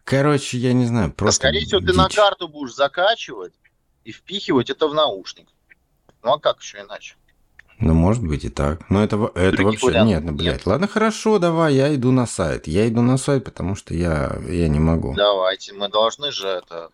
[0.03, 1.89] Короче, я не знаю, просто а Скорее всего, дичь.
[1.89, 3.53] ты на карту будешь закачивать
[4.03, 5.47] и впихивать это в наушник.
[6.23, 7.15] Ну, а как еще иначе?
[7.79, 8.89] Ну, может быть и так.
[8.89, 9.87] Но это, это вообще...
[9.87, 10.07] Вариантов.
[10.07, 10.53] Нет, ну, блядь.
[10.53, 10.65] Нет.
[10.65, 12.67] Ладно, хорошо, давай, я иду на сайт.
[12.67, 15.13] Я иду на сайт, потому что я, я не могу.
[15.15, 16.89] Давайте, мы должны же это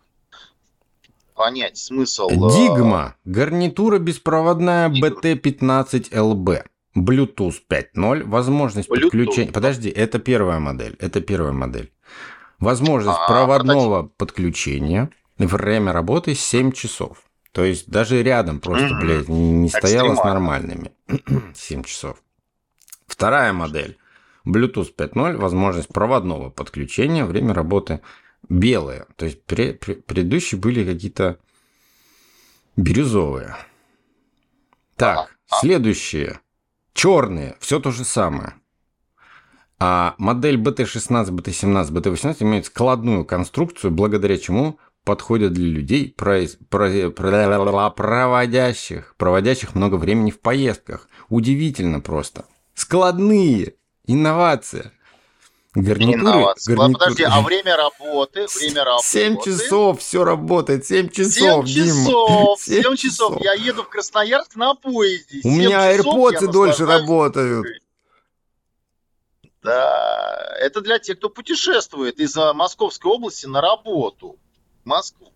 [1.40, 2.28] понять смысл...
[2.28, 3.14] Дигма.
[3.24, 6.64] Э, Гарнитура беспроводная BT15LB.
[6.94, 8.24] Bluetooth 5.0.
[8.24, 9.04] Возможность Bluetooth.
[9.04, 9.50] подключения...
[9.50, 10.96] Подожди, это первая модель.
[10.98, 11.90] Это первая модель.
[12.58, 14.16] Возможность а, проводного прототип.
[14.18, 15.10] подключения.
[15.38, 17.22] Время работы 7 часов.
[17.52, 19.00] То есть даже рядом просто, mm-hmm.
[19.00, 20.92] блядь, не стояла с нормальными.
[21.54, 22.22] 7 часов.
[23.06, 23.96] Вторая модель.
[24.46, 25.38] Bluetooth 5.0.
[25.38, 27.24] Возможность проводного подключения.
[27.24, 28.02] Время работы
[28.48, 29.06] белые.
[29.16, 31.38] То есть пре- пре- предыдущие были какие-то
[32.76, 33.56] бирюзовые.
[34.96, 36.40] Так, следующие.
[36.92, 37.56] Черные.
[37.60, 38.54] Все то же самое.
[39.78, 46.58] А модель BT16, BT17, BT18 имеют складную конструкцию, благодаря чему подходят для людей, произ...
[46.68, 47.10] Про...
[47.90, 51.08] проводящих, проводящих много времени в поездках.
[51.30, 52.44] Удивительно просто.
[52.74, 53.74] Складные.
[54.06, 54.92] Инновация.
[55.72, 56.92] Гарнитуры, гарнитуры.
[56.92, 58.46] Подожди, а время работы?
[58.58, 59.06] Время работы.
[59.06, 63.40] 7 часов все работает, 7 часов, 7 часов, 7, 7 часов.
[63.40, 65.40] Я еду в Красноярск на поезде.
[65.44, 67.66] У меня AirPods дольше работают.
[69.62, 74.38] Да, это для тех, кто путешествует из Московской области на работу.
[74.84, 75.32] В Москву.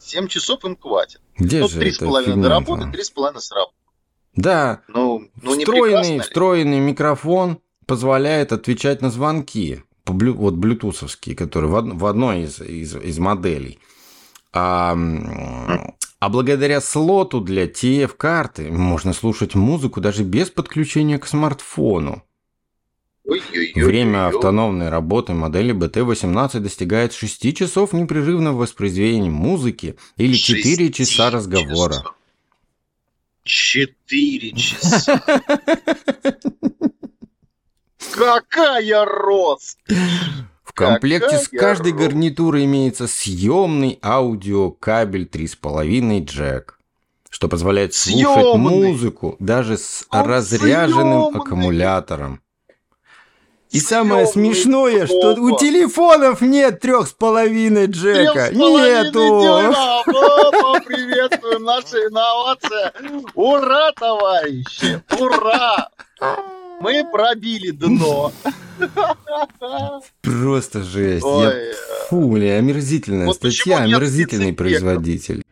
[0.00, 1.20] 7 часов им хватит.
[1.38, 3.74] Где ну, же 3,5 до работы, 3,5 с работы.
[4.34, 12.06] Да, ну, ну встроенный, встроенный микрофон позволяет отвечать на звонки, вот блютусовские, которые в, в
[12.06, 13.78] одной из, из, из моделей.
[14.52, 14.96] А,
[16.20, 22.22] а благодаря слоту для TF-карты можно слушать музыку даже без подключения к смартфону.
[23.74, 31.94] Время автономной работы модели BT-18 достигает 6 часов непрерывного воспроизведения музыки или 4 часа разговора.
[31.94, 32.14] Часов.
[33.44, 35.22] Четыре часа.
[38.14, 39.76] Какая роскошь!
[40.62, 46.78] В комплекте с каждой гарнитурой имеется съемный аудиокабель 3,5 джек,
[47.28, 52.40] что позволяет слушать музыку даже с разряженным аккумулятором.
[53.70, 58.50] И самое смешное, что у телефонов нет трех с половиной джека.
[58.52, 59.40] Нету.
[60.86, 62.92] Приветствуем нашу инновацию.
[63.34, 65.02] Ура, товарищи!
[65.18, 65.88] Ура!
[66.84, 68.30] Мы пробили дно.
[70.20, 71.24] Просто жесть.
[71.24, 71.44] Ой.
[71.44, 71.74] Я...
[72.10, 75.42] Фу, омерзительная вот статья, омерзительный производитель.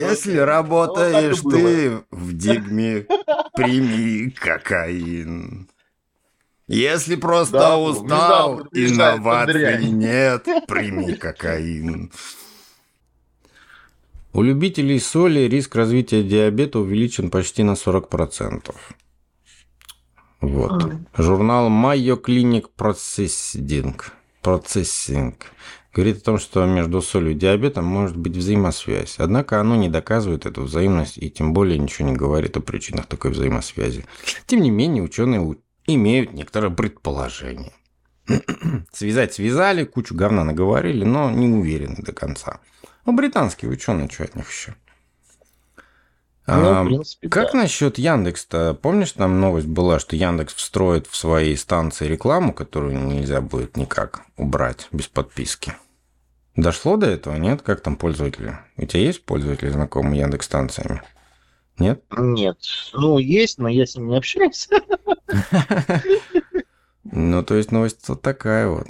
[0.00, 3.06] Если работаешь вот ты в Дигме,
[3.54, 5.68] прими кокаин.
[6.66, 12.10] Если просто да, устал и инноваций нет, прими кокаин.
[14.32, 18.74] У любителей соли риск развития диабета увеличен почти на 40%.
[20.40, 20.92] Вот.
[21.16, 24.00] Журнал Mayo Clinic Processing.
[24.42, 25.36] Processing
[25.94, 29.16] говорит о том, что между солью и диабетом может быть взаимосвязь.
[29.18, 33.30] Однако оно не доказывает эту взаимность и тем более ничего не говорит о причинах такой
[33.30, 34.04] взаимосвязи.
[34.46, 37.72] Тем не менее, ученые имеют некоторое предположение.
[38.92, 42.60] Связать связали, кучу говна наговорили, но не уверены до конца.
[43.06, 44.74] Ну, британские ученые, что от них еще?
[46.46, 47.58] Ну, принципе, как да.
[47.58, 48.74] насчет Яндекс-то?
[48.74, 54.22] Помнишь, там новость была, что Яндекс встроит в свои станции рекламу, которую нельзя будет никак
[54.36, 55.74] убрать без подписки?
[56.56, 57.62] Дошло до этого, нет?
[57.62, 58.58] Как там пользователи?
[58.76, 61.02] У тебя есть пользователи, знакомые Яндекс станциями?
[61.78, 62.02] Нет?
[62.16, 62.58] Нет.
[62.92, 64.68] Ну, есть, но я с ними не общаюсь.
[67.16, 68.88] Ну, то есть новость вот такая вот.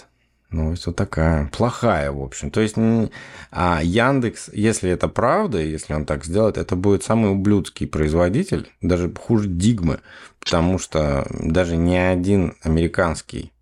[0.49, 1.49] Новость вот такая.
[1.49, 2.51] Плохая, в общем.
[2.51, 2.77] То есть
[3.51, 9.13] а Яндекс, если это правда, если он так сделает, это будет самый ублюдский производитель, даже
[9.13, 10.01] хуже Дигмы,
[10.39, 13.53] потому что даже ни один американский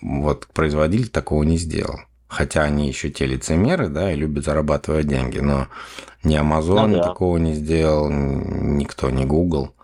[0.00, 2.00] вот производитель такого не сделал.
[2.30, 5.66] Хотя они еще те лицемеры, да, и любят зарабатывать деньги, но
[6.22, 7.02] ни Amazon ну, да.
[7.02, 9.74] такого не сделал, никто, не Google.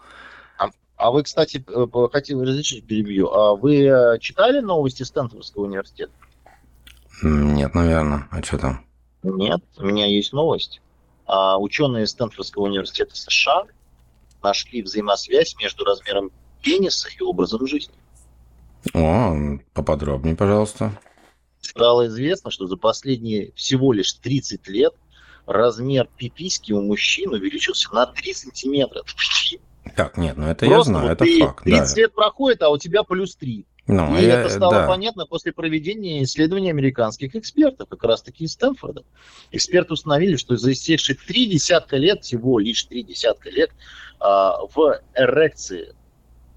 [0.57, 6.12] А, а вы, кстати, э, хотел разрешить перебью, а вы э, читали новости Стэнфордского университета?
[7.20, 8.28] Нет, наверное.
[8.30, 8.86] А что там?
[9.24, 10.80] Нет, у меня есть новость.
[11.26, 13.64] А, ученые Стэнфордского университета США
[14.40, 16.30] нашли взаимосвязь между размером
[16.62, 17.97] пениса и образом жизни.
[18.94, 20.92] О, поподробнее, пожалуйста
[21.66, 24.94] стало известно, что за последние всего лишь 30 лет
[25.46, 29.02] размер пиписки у мужчин увеличился на 3 сантиметра.
[29.94, 31.64] Так, нет, ну это Просто я знаю, вот это факт.
[31.64, 32.00] 30 да.
[32.00, 33.64] лет проходит, а у тебя плюс 3.
[33.86, 34.88] Ну, и я, это стало да.
[34.88, 39.04] понятно после проведения исследований американских экспертов, как раз таки из Стэнфорда.
[39.52, 43.70] Эксперты установили, что за истекшие три десятка лет, всего лишь три десятка лет,
[44.18, 45.94] а, в эрекции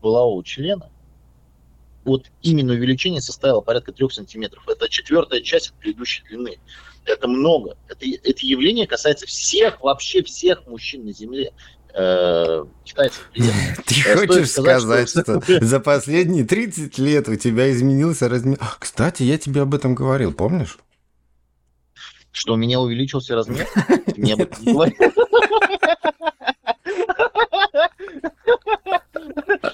[0.01, 0.89] полового члена
[2.05, 4.63] вот именно увеличение составило порядка 3 сантиметров.
[4.67, 6.57] Это четвертая часть от предыдущей длины.
[7.05, 7.77] Это много.
[7.87, 11.53] Это, это явление касается всех, вообще всех мужчин на Земле.
[11.93, 13.29] Э, китайцев.
[13.33, 18.59] Ты э, хочешь сказать, что за последние 30 лет у тебя изменился размер...
[18.77, 20.77] Кстати, я тебе об этом говорил, помнишь?
[22.31, 23.67] Что у меня увеличился размер?
[24.17, 24.95] Мне об этом говорил.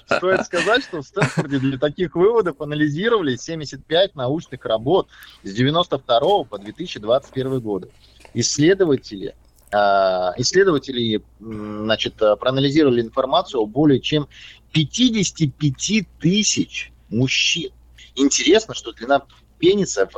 [0.05, 5.07] Стоит сказать, что в Стэнфорде для таких выводов анализировали 75 научных работ
[5.43, 7.89] с 92 по 2021 годы.
[8.33, 9.35] Исследователи
[9.71, 14.27] а, исследователи значит, проанализировали информацию о более чем
[14.71, 17.71] 55 тысяч мужчин.
[18.15, 19.23] Интересно, что длина
[19.59, 20.15] пениса в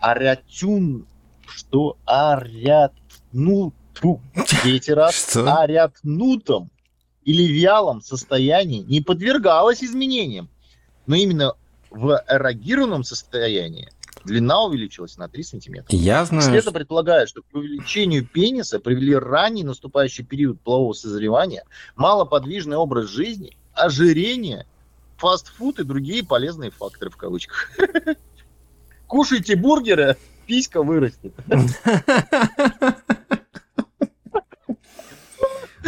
[0.00, 1.06] арятюн,
[1.46, 2.92] что арят,
[3.32, 3.72] ну,
[4.62, 5.54] третий раз, Что?
[5.54, 6.70] арятнутом
[7.28, 10.48] или вялом состоянии не подвергалась изменениям.
[11.06, 11.52] Но именно
[11.90, 13.90] в эрогированном состоянии
[14.24, 15.94] длина увеличилась на 3 сантиметра.
[15.94, 21.64] Я знаю, Эксперты предполагают, что к увеличению пениса привели ранний наступающий период полового созревания,
[21.96, 24.66] малоподвижный образ жизни, ожирение,
[25.18, 27.70] фастфуд и другие полезные факторы в кавычках.
[29.06, 30.16] Кушайте бургеры,
[30.46, 31.34] писька вырастет.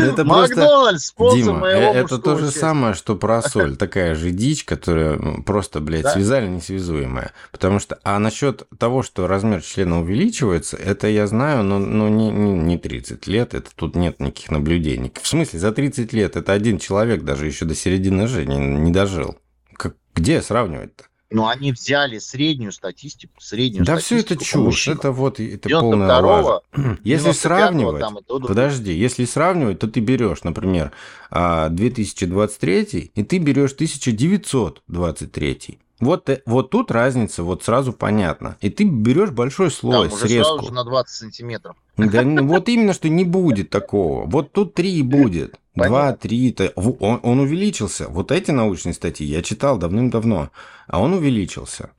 [0.02, 0.56] это просто...
[0.56, 2.60] Макдональдс, спонсор Дима, моего э, это то же счастья.
[2.60, 3.76] самое, что про соль.
[3.76, 6.12] Такая же дичь, которая м, просто, блядь, Да.
[6.12, 7.32] связали несвязуемая.
[7.52, 7.98] Потому что...
[8.02, 12.78] А насчет того, что размер члена увеличивается, это я знаю, но, но не, не, не
[12.78, 13.54] 30 лет.
[13.54, 15.12] Это тут нет никаких наблюдений.
[15.20, 19.36] В смысле, за 30 лет это один человек даже еще до середины жизни не дожил.
[19.74, 21.04] Как, где сравнивать-то?
[21.30, 24.88] Но они взяли среднюю статистику, среднюю Да все это статистику по чушь.
[24.88, 26.60] Это вот это полная 92-го, лажа.
[27.04, 28.00] Если 95-го сравнивать...
[28.00, 28.46] там да.
[28.46, 30.90] Подожди, если сравнивать, то ты берешь, например,
[31.30, 35.78] а, 2023 и ты берешь 1923.
[36.00, 38.56] Вот, э- вот тут разница, вот сразу понятно.
[38.60, 40.54] И ты берешь большой слой, Там уже срезку.
[40.54, 41.76] сразу же на 20 сантиметров.
[41.96, 44.26] Да, вот именно, что не будет такого.
[44.26, 45.60] Вот тут три будет.
[45.88, 46.54] Два, три.
[46.76, 48.08] в- Он, он увеличился.
[48.08, 50.50] Вот эти научные статьи я читал давным-давно.
[50.86, 51.90] А он увеличился.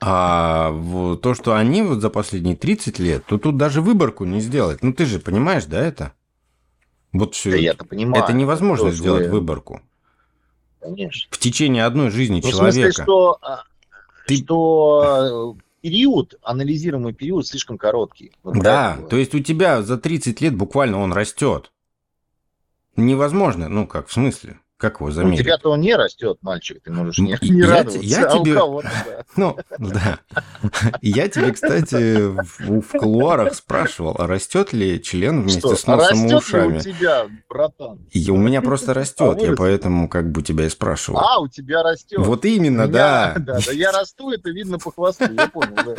[0.00, 4.40] А в- то, что они вот за последние 30 лет, то тут даже выборку не
[4.40, 4.82] сделать.
[4.82, 6.12] Ну, ты же понимаешь, да, это?
[7.12, 7.50] Вот все.
[7.52, 8.22] Да я-то понимаю.
[8.22, 9.80] это невозможно Тоже сделать вы- выборку.
[10.80, 11.28] Конечно.
[11.30, 12.72] В течение одной жизни Ну, в человека.
[12.92, 13.62] смысле, что, а,
[14.26, 18.32] Ты- что э, период, анализируемый период слишком короткий.
[18.42, 19.10] Вот Да, это было.
[19.10, 21.72] то есть у тебя за 30 лет буквально он растет.
[22.96, 24.58] Невозможно, ну как, в смысле?
[24.78, 25.38] Как его У замерить?
[25.40, 27.98] тебя-то он не растет, мальчик, ты можешь не, не я радоваться.
[28.02, 29.24] я а у тебе- кого-то, да.
[29.34, 30.18] Ну, да.
[31.00, 36.18] Я тебе, кстати, в, в кулуарах спрашивал, а растет ли член вместе Что, с носом
[36.18, 36.76] и растет ушами?
[36.76, 38.00] у тебя, братан?
[38.10, 41.20] И у меня просто растет, я поэтому как бы тебя и спрашивал.
[41.20, 42.18] А, у тебя растет.
[42.18, 43.34] Вот именно, У меня- да.
[43.38, 43.58] да.
[43.64, 45.94] Да, я расту, это видно по хвосту, я понял, да.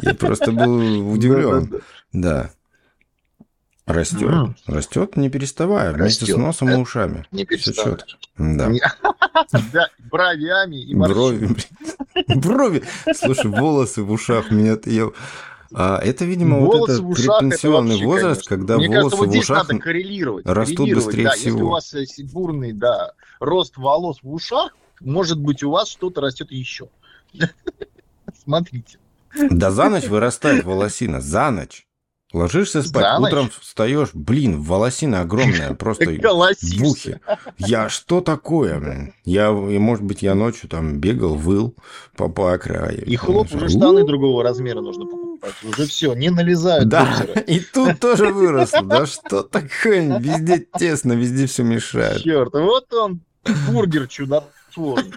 [0.00, 1.80] Я просто был удивлен.
[2.12, 2.50] Да.
[3.88, 4.56] Растет, Мгм.
[4.66, 6.36] растет, не переставая, вместе с Растет.
[6.36, 7.26] носом и ушами.
[7.32, 8.04] Не четко.
[8.36, 8.70] Да.
[10.10, 11.56] Бровями и Брови.
[12.36, 12.82] Брови.
[13.14, 15.08] Слушай, волосы в ушах меня-то я...
[15.72, 18.56] А, это, видимо, вот Волосы этот в ушах это предпенсионный вообще, возраст, конечно.
[18.56, 19.68] когда Мне волосы кажется, вот в ушах...
[19.68, 20.46] надо коррелировать.
[20.46, 21.30] растут коррелировать, быстрее да.
[21.34, 21.66] Если всего.
[21.66, 26.50] у вас э, бурный, да, рост волос в ушах, может быть, у вас что-то растет
[26.50, 26.88] еще.
[28.44, 28.98] Смотрите.
[29.50, 31.86] Да за ночь вырастает волосина, за ночь.
[32.34, 33.32] Ложишься спать, За ночь?
[33.32, 37.20] утром встаешь, блин, волосина огромная, просто в ухе.
[37.56, 39.14] Я что такое, блин?
[39.24, 41.74] Я, может быть, я ночью там бегал, выл
[42.16, 43.02] по, по окраю.
[43.02, 45.54] И хлоп уже штаны другого размера нужно покупать.
[45.64, 47.08] Уже все, не налезают Да,
[47.46, 48.82] и тут тоже выросло.
[48.82, 50.18] Да что такое?
[50.18, 52.22] Везде тесно, везде все мешает.
[52.22, 53.20] Черт, вот он,
[53.70, 55.14] бургер чудотворный.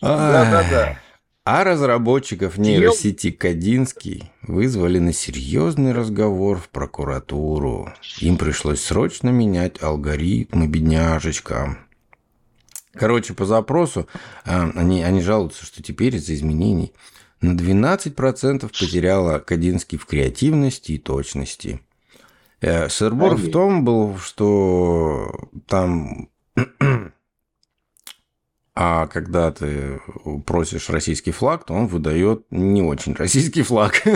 [0.00, 0.98] Да-да-да.
[1.46, 7.92] А разработчиков нейросети Кадинский вызвали на серьезный разговор в прокуратуру.
[8.20, 11.80] Им пришлось срочно менять алгоритмы, бедняжечкам.
[12.94, 14.08] Короче, по запросу
[14.46, 16.94] а, они, они жалуются, что теперь из-за изменений
[17.42, 21.82] на 12% потеряла Кадинский в креативности и точности.
[22.62, 26.30] Э, Сырбор в том был, что там
[28.74, 30.00] а когда ты
[30.46, 34.02] просишь российский флаг, то он выдает не очень российский флаг.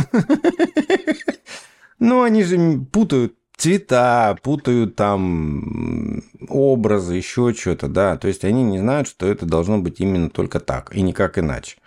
[2.00, 8.16] Ну, они же путают цвета, путают там образы, еще что-то, да.
[8.16, 11.78] То есть они не знают, что это должно быть именно только так, и никак иначе.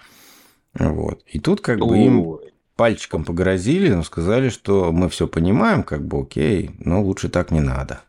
[0.78, 1.24] Вот.
[1.28, 2.39] И тут как бы им
[2.76, 7.61] пальчиком погрозили, но сказали, что мы все понимаем, как бы окей, но лучше так не
[7.61, 8.01] надо.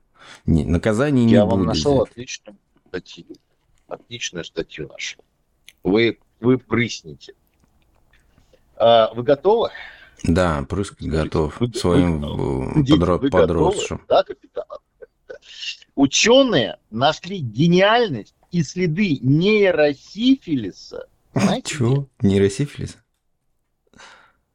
[0.45, 1.69] Не, наказаний не Я вам будет.
[1.69, 2.57] нашел отличную
[2.89, 3.27] статью.
[3.97, 5.23] Отличную статью нашел.
[5.83, 7.35] Вы, вы прысните.
[8.77, 9.69] А, вы готовы?
[10.25, 13.99] Да, прыскать готов Вы- своим вы- э, Вы подросшим.
[13.99, 14.09] готовы?
[14.09, 14.65] Да, капитан?
[15.95, 21.07] Ученые нашли гениальность и следы нейросифилиса.
[21.35, 22.09] Знаете, Чего?
[22.23, 22.97] Нейросифилис?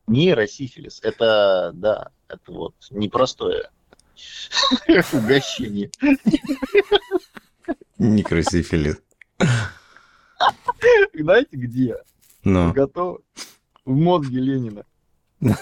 [0.08, 1.00] Нейросифилис.
[1.04, 3.70] Это, да, это вот непростое
[5.14, 5.92] угощение.
[8.00, 8.98] Микросифилис.
[11.14, 11.96] Знаете, где?
[12.44, 13.20] Ну, Готовы?
[13.86, 14.84] В мозге Ленина.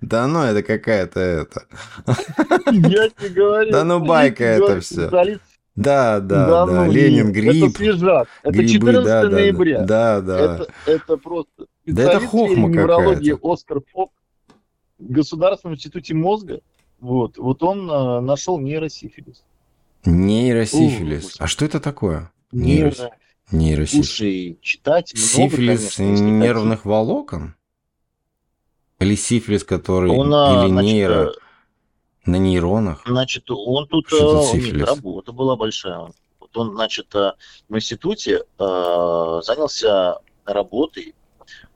[0.00, 1.66] Да ну, это какая-то это.
[2.70, 3.72] Я тебе говорю.
[3.72, 5.08] Да ну, байка это все.
[5.74, 6.66] Да, да, да.
[6.66, 7.70] ну, Ленин, гриб.
[7.70, 8.28] Это свежак.
[8.42, 9.36] Это грибы, 14 да, да, да.
[9.36, 9.80] ноября.
[9.82, 10.66] Да, да.
[10.86, 11.66] Это, просто...
[11.84, 13.38] Да это хохма какая-то.
[13.42, 14.10] Оскар Фок
[14.98, 16.60] в Государственном институте мозга,
[17.00, 19.44] вот, вот он э, нашел нейросифилис.
[20.04, 21.36] Нейросифилис.
[21.38, 22.30] А что это такое?
[22.56, 22.92] Нейро...
[23.52, 24.06] Нейросифилис.
[24.08, 27.54] Слушай, читать много, Сифилис конечно, нервных волокон?
[28.98, 30.08] Или сифилис, который...
[30.08, 30.20] хотите.
[30.20, 31.28] Он, а, Или значит, нейро...
[31.28, 31.32] э,
[32.24, 33.02] На нейронах?
[33.06, 34.86] Значит, он тут, э, нет, сифилис?
[34.88, 36.10] работа была большая.
[36.40, 37.32] Вот он, значит, э,
[37.68, 41.14] в институте занялся работой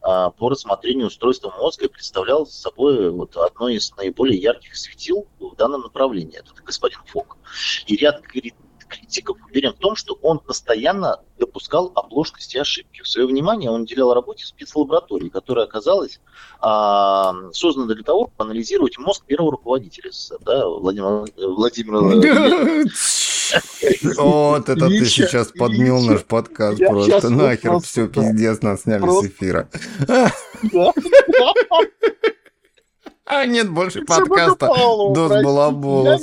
[0.03, 5.55] э, по рассмотрению устройства мозга и представлял собой вот одно из наиболее ярких светил в
[5.57, 6.39] данном направлении.
[6.39, 7.37] Это господин Фок.
[7.87, 8.23] И ряд
[8.91, 13.03] критиков уверен в том, что он постоянно допускал оплошности и ошибки.
[13.03, 16.21] В свое внимание он уделял работе спецлаборатории, которая оказалась
[16.61, 22.01] а, создана для того, чтобы анализировать мозг первого руководителя СССР, да, Владимира, Владимира
[24.19, 27.31] Вот это ты сейчас подмел наш подкаст просто.
[27.31, 29.69] Нахер все, пиздец, нас сняли с эфира.
[33.31, 34.67] А нет больше подкаста.
[34.67, 35.43] Дос.
[35.43, 36.23] Балаболос.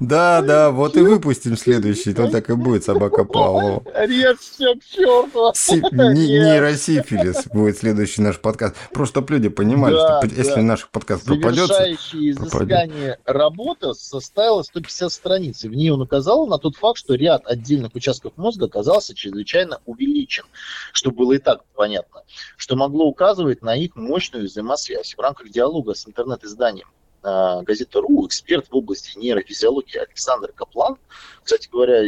[0.00, 2.14] Да, да, вот и выпустим следующий.
[2.14, 3.82] То так и будет собака Павлова.
[4.06, 5.52] Режь все к черту.
[5.54, 8.74] Си- не- Нейросифилис будет следующий наш подкаст.
[8.92, 15.64] Просто чтобы люди понимали, что если наш подкаст пропадет, Завершающее изыскание работа составила 150 страниц.
[15.64, 19.80] И в ней он указал на тот факт, что ряд отдельных участков мозга оказался чрезвычайно
[19.84, 20.44] увеличен,
[20.92, 22.22] что было и так понятно,
[22.56, 25.14] что могло указывать на их мощную взаимосвязь.
[25.14, 26.88] В рамках диалога с интернет-изданием
[27.22, 30.96] э, газета РУ эксперт в области нейрофизиологии Александр Каплан,
[31.42, 32.02] кстати говоря,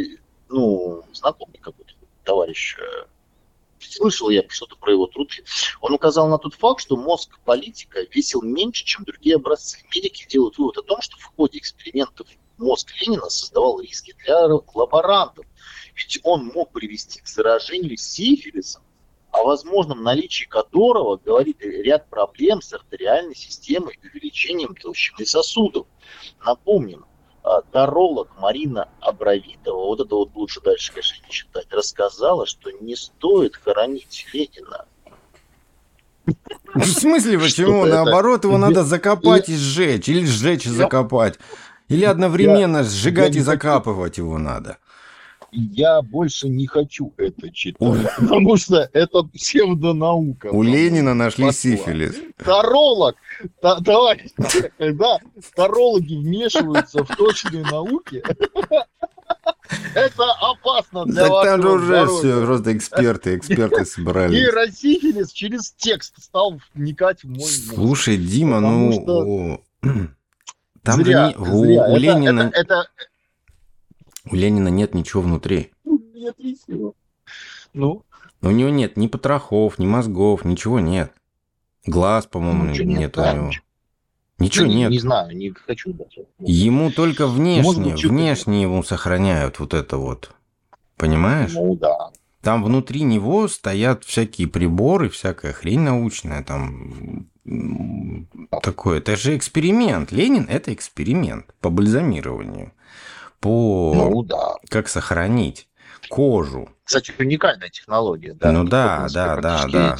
[0.49, 1.93] ну, знакомый какой-то
[2.25, 3.07] товарищ, э,
[3.81, 5.45] слышал я что-то про его труды,
[5.81, 9.79] он указал на тот факт, что мозг политика весил меньше, чем другие образцы.
[9.95, 12.27] Медики делают вывод о том, что в ходе экспериментов
[12.59, 15.47] мозг Ленина создавал риски для лаборантов.
[15.95, 18.83] Ведь он мог привести к заражению сифилисом,
[19.35, 25.87] о возможном наличии которого говорит ряд проблем с артериальной системой и увеличением толщины сосудов.
[26.45, 27.05] Напомним,
[27.43, 32.95] а, таролог Марина Абравитова, вот это вот лучше дальше, конечно, не читать, рассказала, что не
[32.95, 34.87] стоит хоронить Ленина.
[36.74, 37.85] В смысле, почему?
[37.85, 41.39] Наоборот, его надо закопать и сжечь, или сжечь и закопать.
[41.89, 44.78] Или одновременно сжигать и закапывать его надо.
[45.57, 50.48] Я больше не хочу это читать, потому что это псевдонаука.
[50.50, 52.16] У Ленина нашли сифилис.
[52.36, 53.14] Таролог,
[53.61, 54.30] та- товарищ,
[54.78, 55.18] когда
[55.55, 58.22] тарологи вмешиваются в точные науки,
[59.94, 62.18] это опасно для Так там же уже здоровья.
[62.18, 64.36] все, просто эксперты, эксперты собрались.
[64.36, 67.74] Нейросифилис через текст стал вникать в мой мозг.
[67.74, 68.92] Слушай, Дима, ну...
[68.92, 69.61] что-
[70.82, 71.82] Там же зря, не- у, зря.
[71.84, 72.86] у Это- Ленина, это- это-
[74.31, 75.70] у Ленина нет ничего внутри.
[75.85, 76.95] Меня трясет.
[77.72, 78.03] Ну,
[78.43, 81.12] У него нет ни потрохов, ни мозгов, ничего нет.
[81.87, 83.47] Глаз, по-моему, Ничего нет, нет, у да, него.
[83.49, 83.64] ничего.
[84.39, 84.91] Ничего ну, не- нет.
[84.91, 86.27] Не знаю, не хочу даже.
[86.39, 88.11] Ему только внешне, чуть-чуть.
[88.11, 90.35] внешне ему сохраняют вот это вот.
[90.97, 91.53] Понимаешь?
[91.55, 92.11] Ну да.
[92.43, 97.27] Там внутри него стоят всякие приборы, всякая хрень научная, там
[98.62, 98.99] такое.
[98.99, 100.12] Это же эксперимент.
[100.12, 102.72] Ленин– это эксперимент по бальзамированию,
[103.45, 104.55] по Ну да.
[104.70, 105.68] как сохранить
[106.09, 106.70] кожу.
[106.82, 108.32] Кстати, уникальная технология.
[108.32, 109.97] Да, Ну да, да, да, да.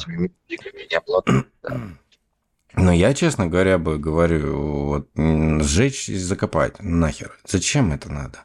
[0.97, 1.47] обладает.
[1.61, 1.77] Да.
[2.73, 6.81] Но я, честно говоря, бы говорю, вот, сжечь и закопать.
[6.81, 7.37] Нахер.
[7.47, 8.39] Зачем это надо?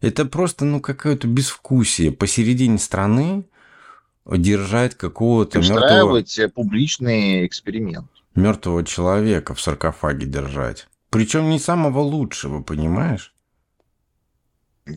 [0.00, 2.12] Это просто, ну, какое-то безвкусие.
[2.12, 3.46] Посередине страны
[4.24, 8.06] держать какого-то мертвого, Устраивать э, публичный эксперимент.
[8.36, 10.86] мертвого человека в саркофаге держать.
[11.10, 13.33] Причем не самого лучшего, понимаешь?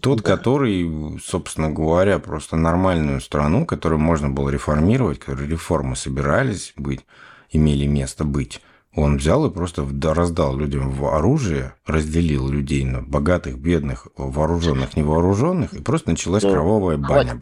[0.02, 0.36] Тот, Да.
[0.36, 7.06] который, собственно говоря, просто нормальную страну, которую можно было реформировать, которые реформы собирались быть,
[7.52, 8.62] имели место быть,
[8.94, 15.74] он взял и просто раздал людям в оружие, разделил людей на богатых, бедных, вооруженных, невооруженных,
[15.74, 16.52] и просто началась Да.
[16.52, 17.40] кровавая баня.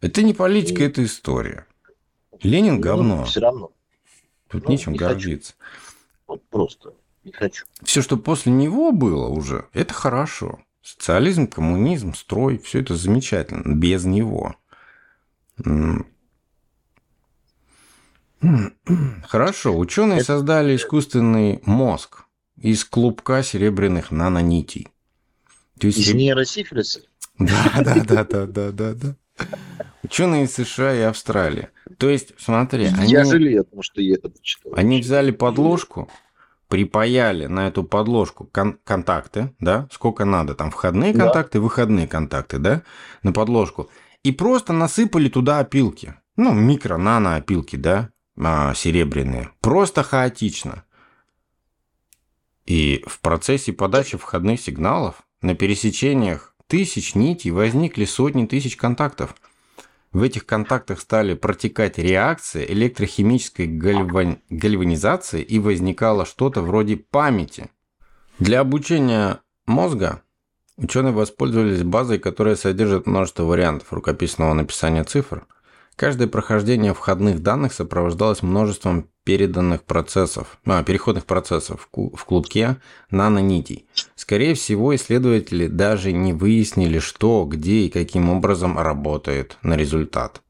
[0.00, 1.66] Это не политика, это история.
[2.42, 3.24] Ленин говно.
[3.24, 3.72] Все равно.
[4.48, 5.10] Тут ну, нечем не хочу.
[5.14, 5.54] гордиться.
[6.26, 6.94] Вот просто
[7.24, 7.66] не хочу.
[7.82, 10.58] Все, что после него было уже, это хорошо.
[10.82, 13.74] Социализм, коммунизм, строй, все это замечательно.
[13.74, 14.56] Без него.
[19.24, 19.76] Хорошо.
[19.78, 22.24] Ученые Это- создали искусственный мозг
[22.56, 24.88] из клубка серебряных нанонитей.
[25.78, 27.02] То есть Из нейросифилиса
[27.38, 29.16] да, да, да, да, да, да, да.
[30.02, 31.68] Ученые из США и Австралии.
[31.98, 34.72] То есть, смотри, Я они, жалею, потому что я это почитал.
[34.76, 36.10] они взяли подложку,
[36.72, 41.24] припаяли на эту подложку кон- контакты, да, сколько надо, там входные Да.
[41.24, 42.82] контакты, выходные контакты, да,
[43.22, 43.90] на подложку,
[44.22, 48.08] и просто насыпали туда опилки, ну, микро-нано опилки, да,
[48.38, 50.84] а, серебряные, просто хаотично.
[52.64, 59.34] И в процессе подачи входных сигналов на пересечениях тысяч нитей возникли сотни тысяч контактов.
[60.12, 67.70] В этих контактах стали протекать реакции электрохимической гальван- гальванизации и возникало что-то вроде памяти.
[68.38, 70.22] Для обучения мозга
[70.76, 75.46] ученые воспользовались базой, которая содержит множество вариантов рукописного написания цифр.
[75.96, 82.78] Каждое прохождение входных данных сопровождалось множеством переданных процессов, а, переходных процессов в клубке
[83.10, 83.86] нанонитей.
[84.14, 90.40] Скорее всего, исследователи даже не выяснили, что, где и каким образом работает на результат.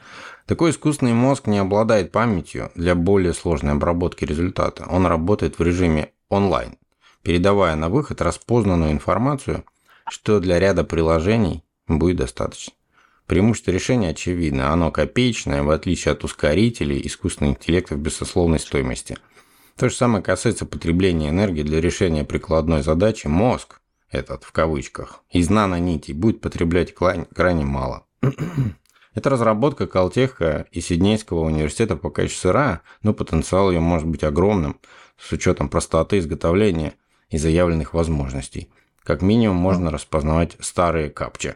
[0.46, 4.84] Такой искусственный мозг не обладает памятью для более сложной обработки результата.
[4.90, 6.76] Он работает в режиме онлайн,
[7.22, 9.64] передавая на выход распознанную информацию,
[10.08, 12.72] что для ряда приложений будет достаточно.
[13.26, 14.72] Преимущество решения очевидно.
[14.72, 19.18] Оно копеечное, в отличие от ускорителей искусственных интеллектов безусловной стоимости.
[19.76, 23.26] То же самое касается потребления энергии для решения прикладной задачи.
[23.26, 28.06] Мозг, этот в кавычках, из нанонитей будет потреблять крайне мало.
[29.14, 34.80] Это разработка Калтеха и Сиднейского университета пока еще сырая, но потенциал ее может быть огромным
[35.18, 36.94] с учетом простоты изготовления
[37.30, 38.70] и заявленных возможностей.
[39.02, 41.54] Как минимум можно распознавать старые капчи.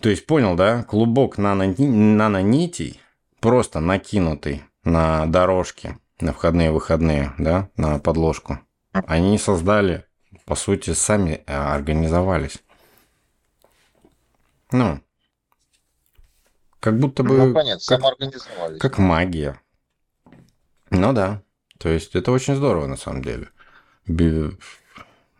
[0.00, 0.82] То есть понял, да?
[0.84, 3.00] Клубок нанони- нанонитей,
[3.40, 8.58] просто накинутый на дорожки, на входные и выходные, да, на подложку.
[8.92, 10.04] Они создали,
[10.46, 12.58] по сути, сами э, организовались.
[14.72, 15.00] Ну,
[16.80, 17.36] как будто бы...
[17.36, 18.80] Ну, понятно, как- самоорганизовались.
[18.80, 19.60] как магия.
[20.90, 21.42] Ну да.
[21.78, 23.48] То есть это очень здорово на самом деле.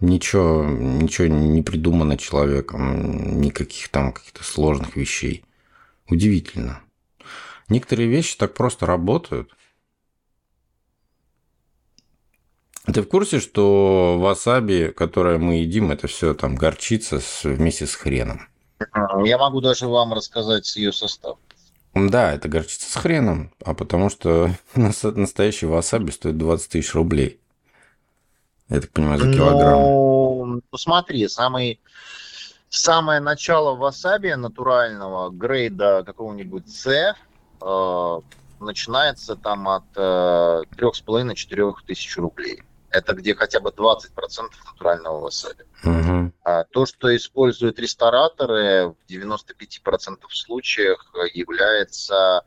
[0.00, 5.44] Ничего, ничего не придумано человеком, никаких там каких-то сложных вещей.
[6.08, 6.80] Удивительно.
[7.68, 9.54] Некоторые вещи так просто работают.
[12.86, 17.94] Ты в курсе, что васаби, которое мы едим, это все там горчица с- вместе с
[17.94, 18.48] хреном?
[19.24, 21.38] Я могу даже вам рассказать ее состав.
[21.94, 27.38] Да, это горчица с хреном, а потому что нас- настоящий васаби стоит 20 тысяч рублей.
[28.70, 29.80] Я так понимаю, за килограмм.
[29.80, 31.80] Ну, ну, смотри, самый,
[32.68, 37.16] самое начало васаби натурального грейда какого-нибудь С
[37.60, 38.20] э,
[38.60, 42.62] начинается там от э, 3,5-4 тысяч рублей.
[42.90, 44.06] Это где хотя бы 20%
[44.66, 45.64] натурального васаби.
[45.82, 46.32] Мгм.
[46.44, 52.44] А то, что используют рестораторы, в 95% случаях является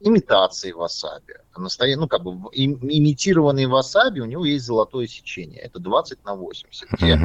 [0.00, 1.34] имитацией васаби.
[1.56, 1.96] Настоя...
[1.96, 5.60] Ну, как бы им- имитированный васаби, у него есть золотое сечение.
[5.60, 7.18] Это 20 на 80, где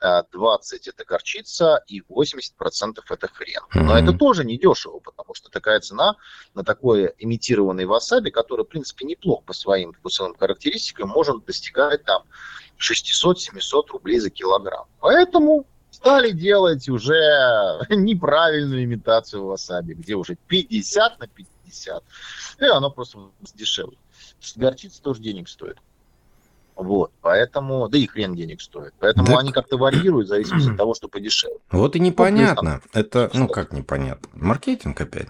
[0.00, 3.60] а, 20 это горчица и 80% это хрен.
[3.74, 3.92] Но Мгм.
[3.92, 6.16] это тоже недешево, потому что такая цена
[6.54, 12.22] на такой имитированный васаби, который, в принципе, неплох по своим вкусовым характеристикам, может достигать там
[12.78, 14.86] 600-700 рублей за килограмм.
[15.00, 17.14] Поэтому стали делать уже
[17.90, 21.53] неправильную имитацию васаби, где уже 50 на 50.
[22.58, 23.18] И оно просто
[23.54, 23.96] дешевле.
[24.56, 25.78] Горчица тоже денег стоит.
[26.76, 28.94] Вот, поэтому, да и хрен денег стоит.
[28.98, 31.58] Поэтому Так- они как-то варьируют в зависимости от того, что подешевле.
[31.70, 32.80] Вот и Ну, непонятно.
[32.92, 34.28] Это, ну как непонятно?
[34.34, 35.28] Маркетинг опять.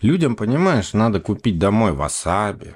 [0.00, 2.74] Людям, понимаешь, надо купить домой васаби.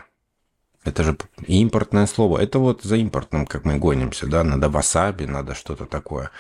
[0.85, 1.17] Это же
[1.47, 2.39] импортное слово.
[2.39, 6.31] Это вот за импортным, как мы гонимся, да, надо васаби, надо что-то такое.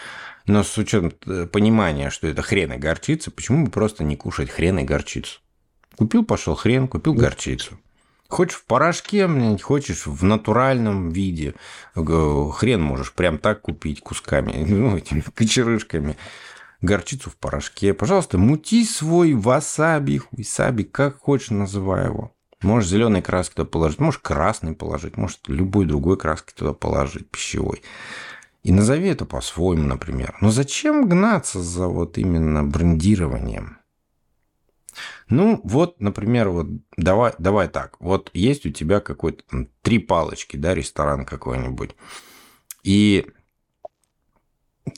[0.47, 4.51] Но с учетом э, понимания, что это хрен и горчица, почему бы просто не кушать
[4.51, 5.41] хрен и горчицу?
[6.01, 7.79] Купил, пошел хрен, купил горчицу.
[8.27, 9.29] Хочешь в порошке,
[9.59, 11.55] хочешь в натуральном виде.
[11.95, 16.17] Хрен можешь прям так купить кусками, ну, этими кочерышками.
[16.81, 17.93] Горчицу в порошке.
[17.93, 22.33] Пожалуйста, мути свой васаби, хуйсаби, как хочешь называй его.
[22.63, 27.83] Можешь зеленой краски туда положить, можешь красный положить, может любой другой краски туда положить, пищевой.
[28.63, 30.35] И назови это по-своему, например.
[30.41, 33.80] Но зачем гнаться за вот именно брендированием?
[35.29, 36.67] Ну, вот, например, вот
[36.97, 37.97] давай, давай так.
[38.01, 41.95] Вот есть у тебя какой-то там три палочки, да, ресторан какой-нибудь.
[42.83, 43.27] И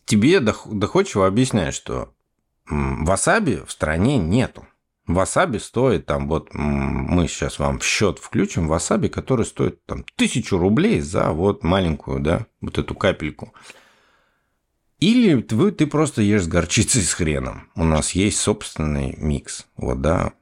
[0.04, 2.14] тебе дох- доходчиво объясняют, что
[2.66, 4.66] васаби в стране нету.
[5.06, 10.58] Васаби стоит там, вот мы сейчас вам в счет включим васаби, который стоит там тысячу
[10.58, 13.52] рублей за вот маленькую, да, вот эту капельку.
[15.02, 17.68] Или ты, ты просто ешь с горчицей с хреном.
[17.74, 19.66] У нас есть собственный микс.
[19.76, 20.34] Вот, да.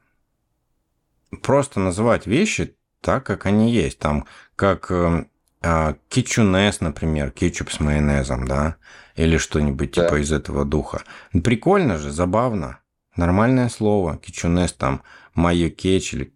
[1.43, 3.99] Просто называть вещи так, как они есть.
[4.01, 8.77] Там, как э, кетчунес, например, кетчуп с майонезом, да,
[9.17, 10.05] или что-нибудь да.
[10.05, 11.05] типа из этого духа.
[11.33, 12.81] Прикольно же, забавно.
[13.17, 14.19] Нормальное слово.
[14.19, 15.01] Кетчунес там,
[15.33, 16.35] майо кетч или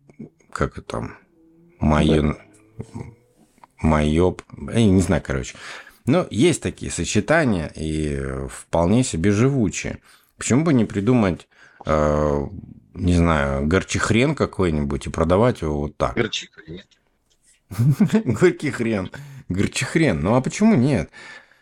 [0.51, 1.19] как это там,
[1.79, 2.39] майо...
[3.83, 4.41] Майоп,
[4.73, 5.57] я не знаю, короче.
[6.07, 10.01] Но есть такие сочетания и вполне себе живучие.
[10.37, 11.49] Почему бы не придумать,
[11.87, 12.47] э,
[12.95, 16.15] не знаю, горчихрен какой-нибудь и продавать его вот так?
[16.15, 16.83] Горчихрен.
[18.25, 19.11] Горький хрен.
[19.49, 20.21] Горчихрен.
[20.21, 21.11] Ну а почему нет?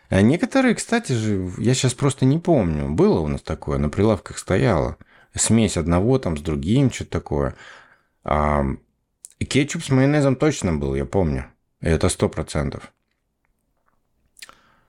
[0.09, 2.89] А некоторые, кстати же, я сейчас просто не помню.
[2.89, 4.97] Было у нас такое, на прилавках стояло.
[5.35, 7.55] Смесь одного там с другим, что-то такое.
[8.23, 8.65] А
[9.39, 11.45] кетчуп с майонезом точно был, я помню.
[11.81, 12.93] Это сто процентов.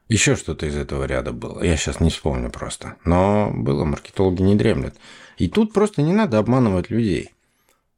[0.09, 1.63] Еще что-то из этого ряда было.
[1.63, 2.97] Я сейчас не вспомню просто.
[3.05, 4.95] Но было, маркетологи не дремлят.
[5.39, 7.31] И тут просто не надо обманывать людей.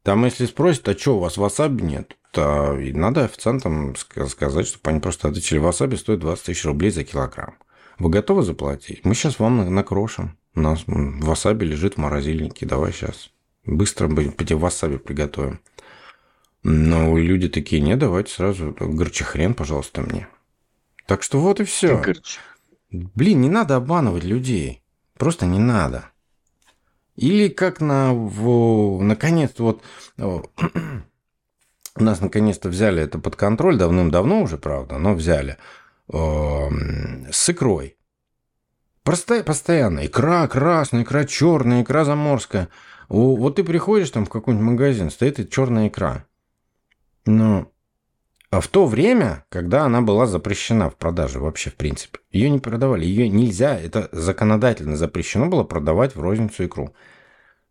[0.02, 2.16] Там, если спросят, а что, у вас васаби нет?
[2.30, 7.56] То надо официантам сказать, чтобы они просто ответили, васаби стоит 20 тысяч рублей за килограмм.
[7.98, 9.04] Вы готовы заплатить?
[9.04, 10.36] Мы сейчас вам накрошим.
[10.54, 12.66] У нас васаби лежит в морозильнике.
[12.66, 13.30] Давай сейчас
[13.64, 15.60] быстро васаби приготовим.
[16.62, 20.28] Но люди такие, не, давайте сразу горчихрен, пожалуйста, мне.
[21.06, 22.02] Так что вот и все.
[22.90, 24.82] Блин, не надо обманывать людей.
[25.16, 26.10] Просто не надо.
[27.14, 28.12] Или как на...
[28.12, 29.82] В, наконец-то вот...
[30.18, 30.42] У
[32.02, 35.56] нас наконец-то взяли это под контроль, давным-давно уже, правда, но взяли.
[36.08, 37.96] с икрой.
[39.02, 40.04] Простая, постоянно.
[40.04, 42.68] Икра красная, икра черная, икра заморская.
[43.08, 46.26] Вот ты приходишь там в какой-нибудь магазин, стоит и черная икра.
[47.24, 47.70] Но
[48.56, 52.58] а в то время, когда она была запрещена в продаже вообще, в принципе, ее не
[52.58, 56.94] продавали, ее нельзя, это законодательно запрещено было продавать в розницу икру.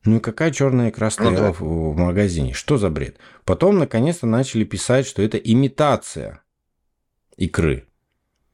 [0.04, 1.52] Ну и какая черная икра стояла ну, да.
[1.54, 2.54] в, в магазине?
[2.54, 3.18] Что за бред?
[3.46, 6.44] Потом, наконец-то, начали писать, что это имитация
[7.36, 7.88] икры.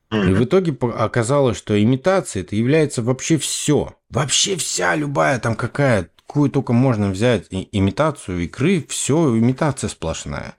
[0.10, 3.94] И в итоге оказалось, что имитация это является вообще все.
[4.10, 10.56] Вообще вся, любая там какая, какую только можно взять имитацию икры, все имитация сплошная.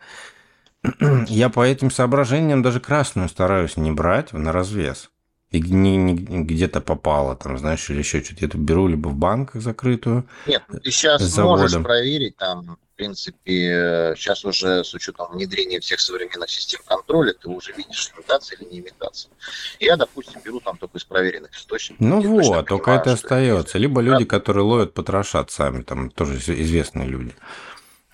[1.28, 5.10] я по этим соображениям даже красную стараюсь не брать на развес.
[5.50, 6.14] И не, не
[6.44, 8.46] где-то попало, там, знаешь, или еще что-то.
[8.46, 10.26] Я тут беру либо в банках закрытую.
[10.46, 16.48] Нет, ты сейчас можешь проверить, там, в принципе, сейчас уже с учетом внедрения всех современных
[16.48, 19.30] систем контроля, ты уже видишь, имитация или не имитация.
[19.78, 22.00] Я, допустим, беру там только из проверенных источников.
[22.00, 23.76] Ну вот, только понимаю, это остается.
[23.76, 27.34] Либо люди, которые ловят, потрошат сами, там тоже известные люди.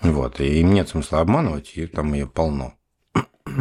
[0.01, 2.73] Вот, и им нет смысла обманывать, и там ее полно.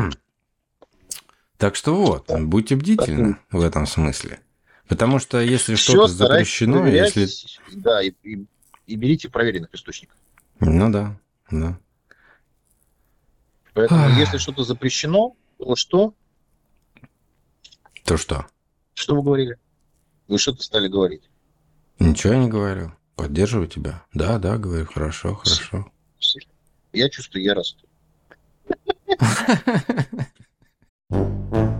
[1.57, 4.39] Так что вот, будьте бдительны в этом смысле.
[4.87, 7.27] Потому что если что-то запрещено, если...
[7.73, 8.47] Да, и, и,
[8.87, 10.17] и берите проверенных источников.
[10.61, 11.19] Ну да,
[11.51, 11.77] да.
[13.75, 14.17] Поэтому, Ах.
[14.17, 16.15] если что-то запрещено, то что?
[18.05, 18.47] То что?
[18.95, 19.59] Что вы говорили?
[20.29, 21.29] Вы что-то стали говорить.
[21.99, 22.93] Ничего я не говорю.
[23.17, 24.05] Поддерживаю тебя.
[24.15, 25.91] Да, да, говорю, хорошо, хорошо.
[26.93, 27.87] Я чувствую, я расту.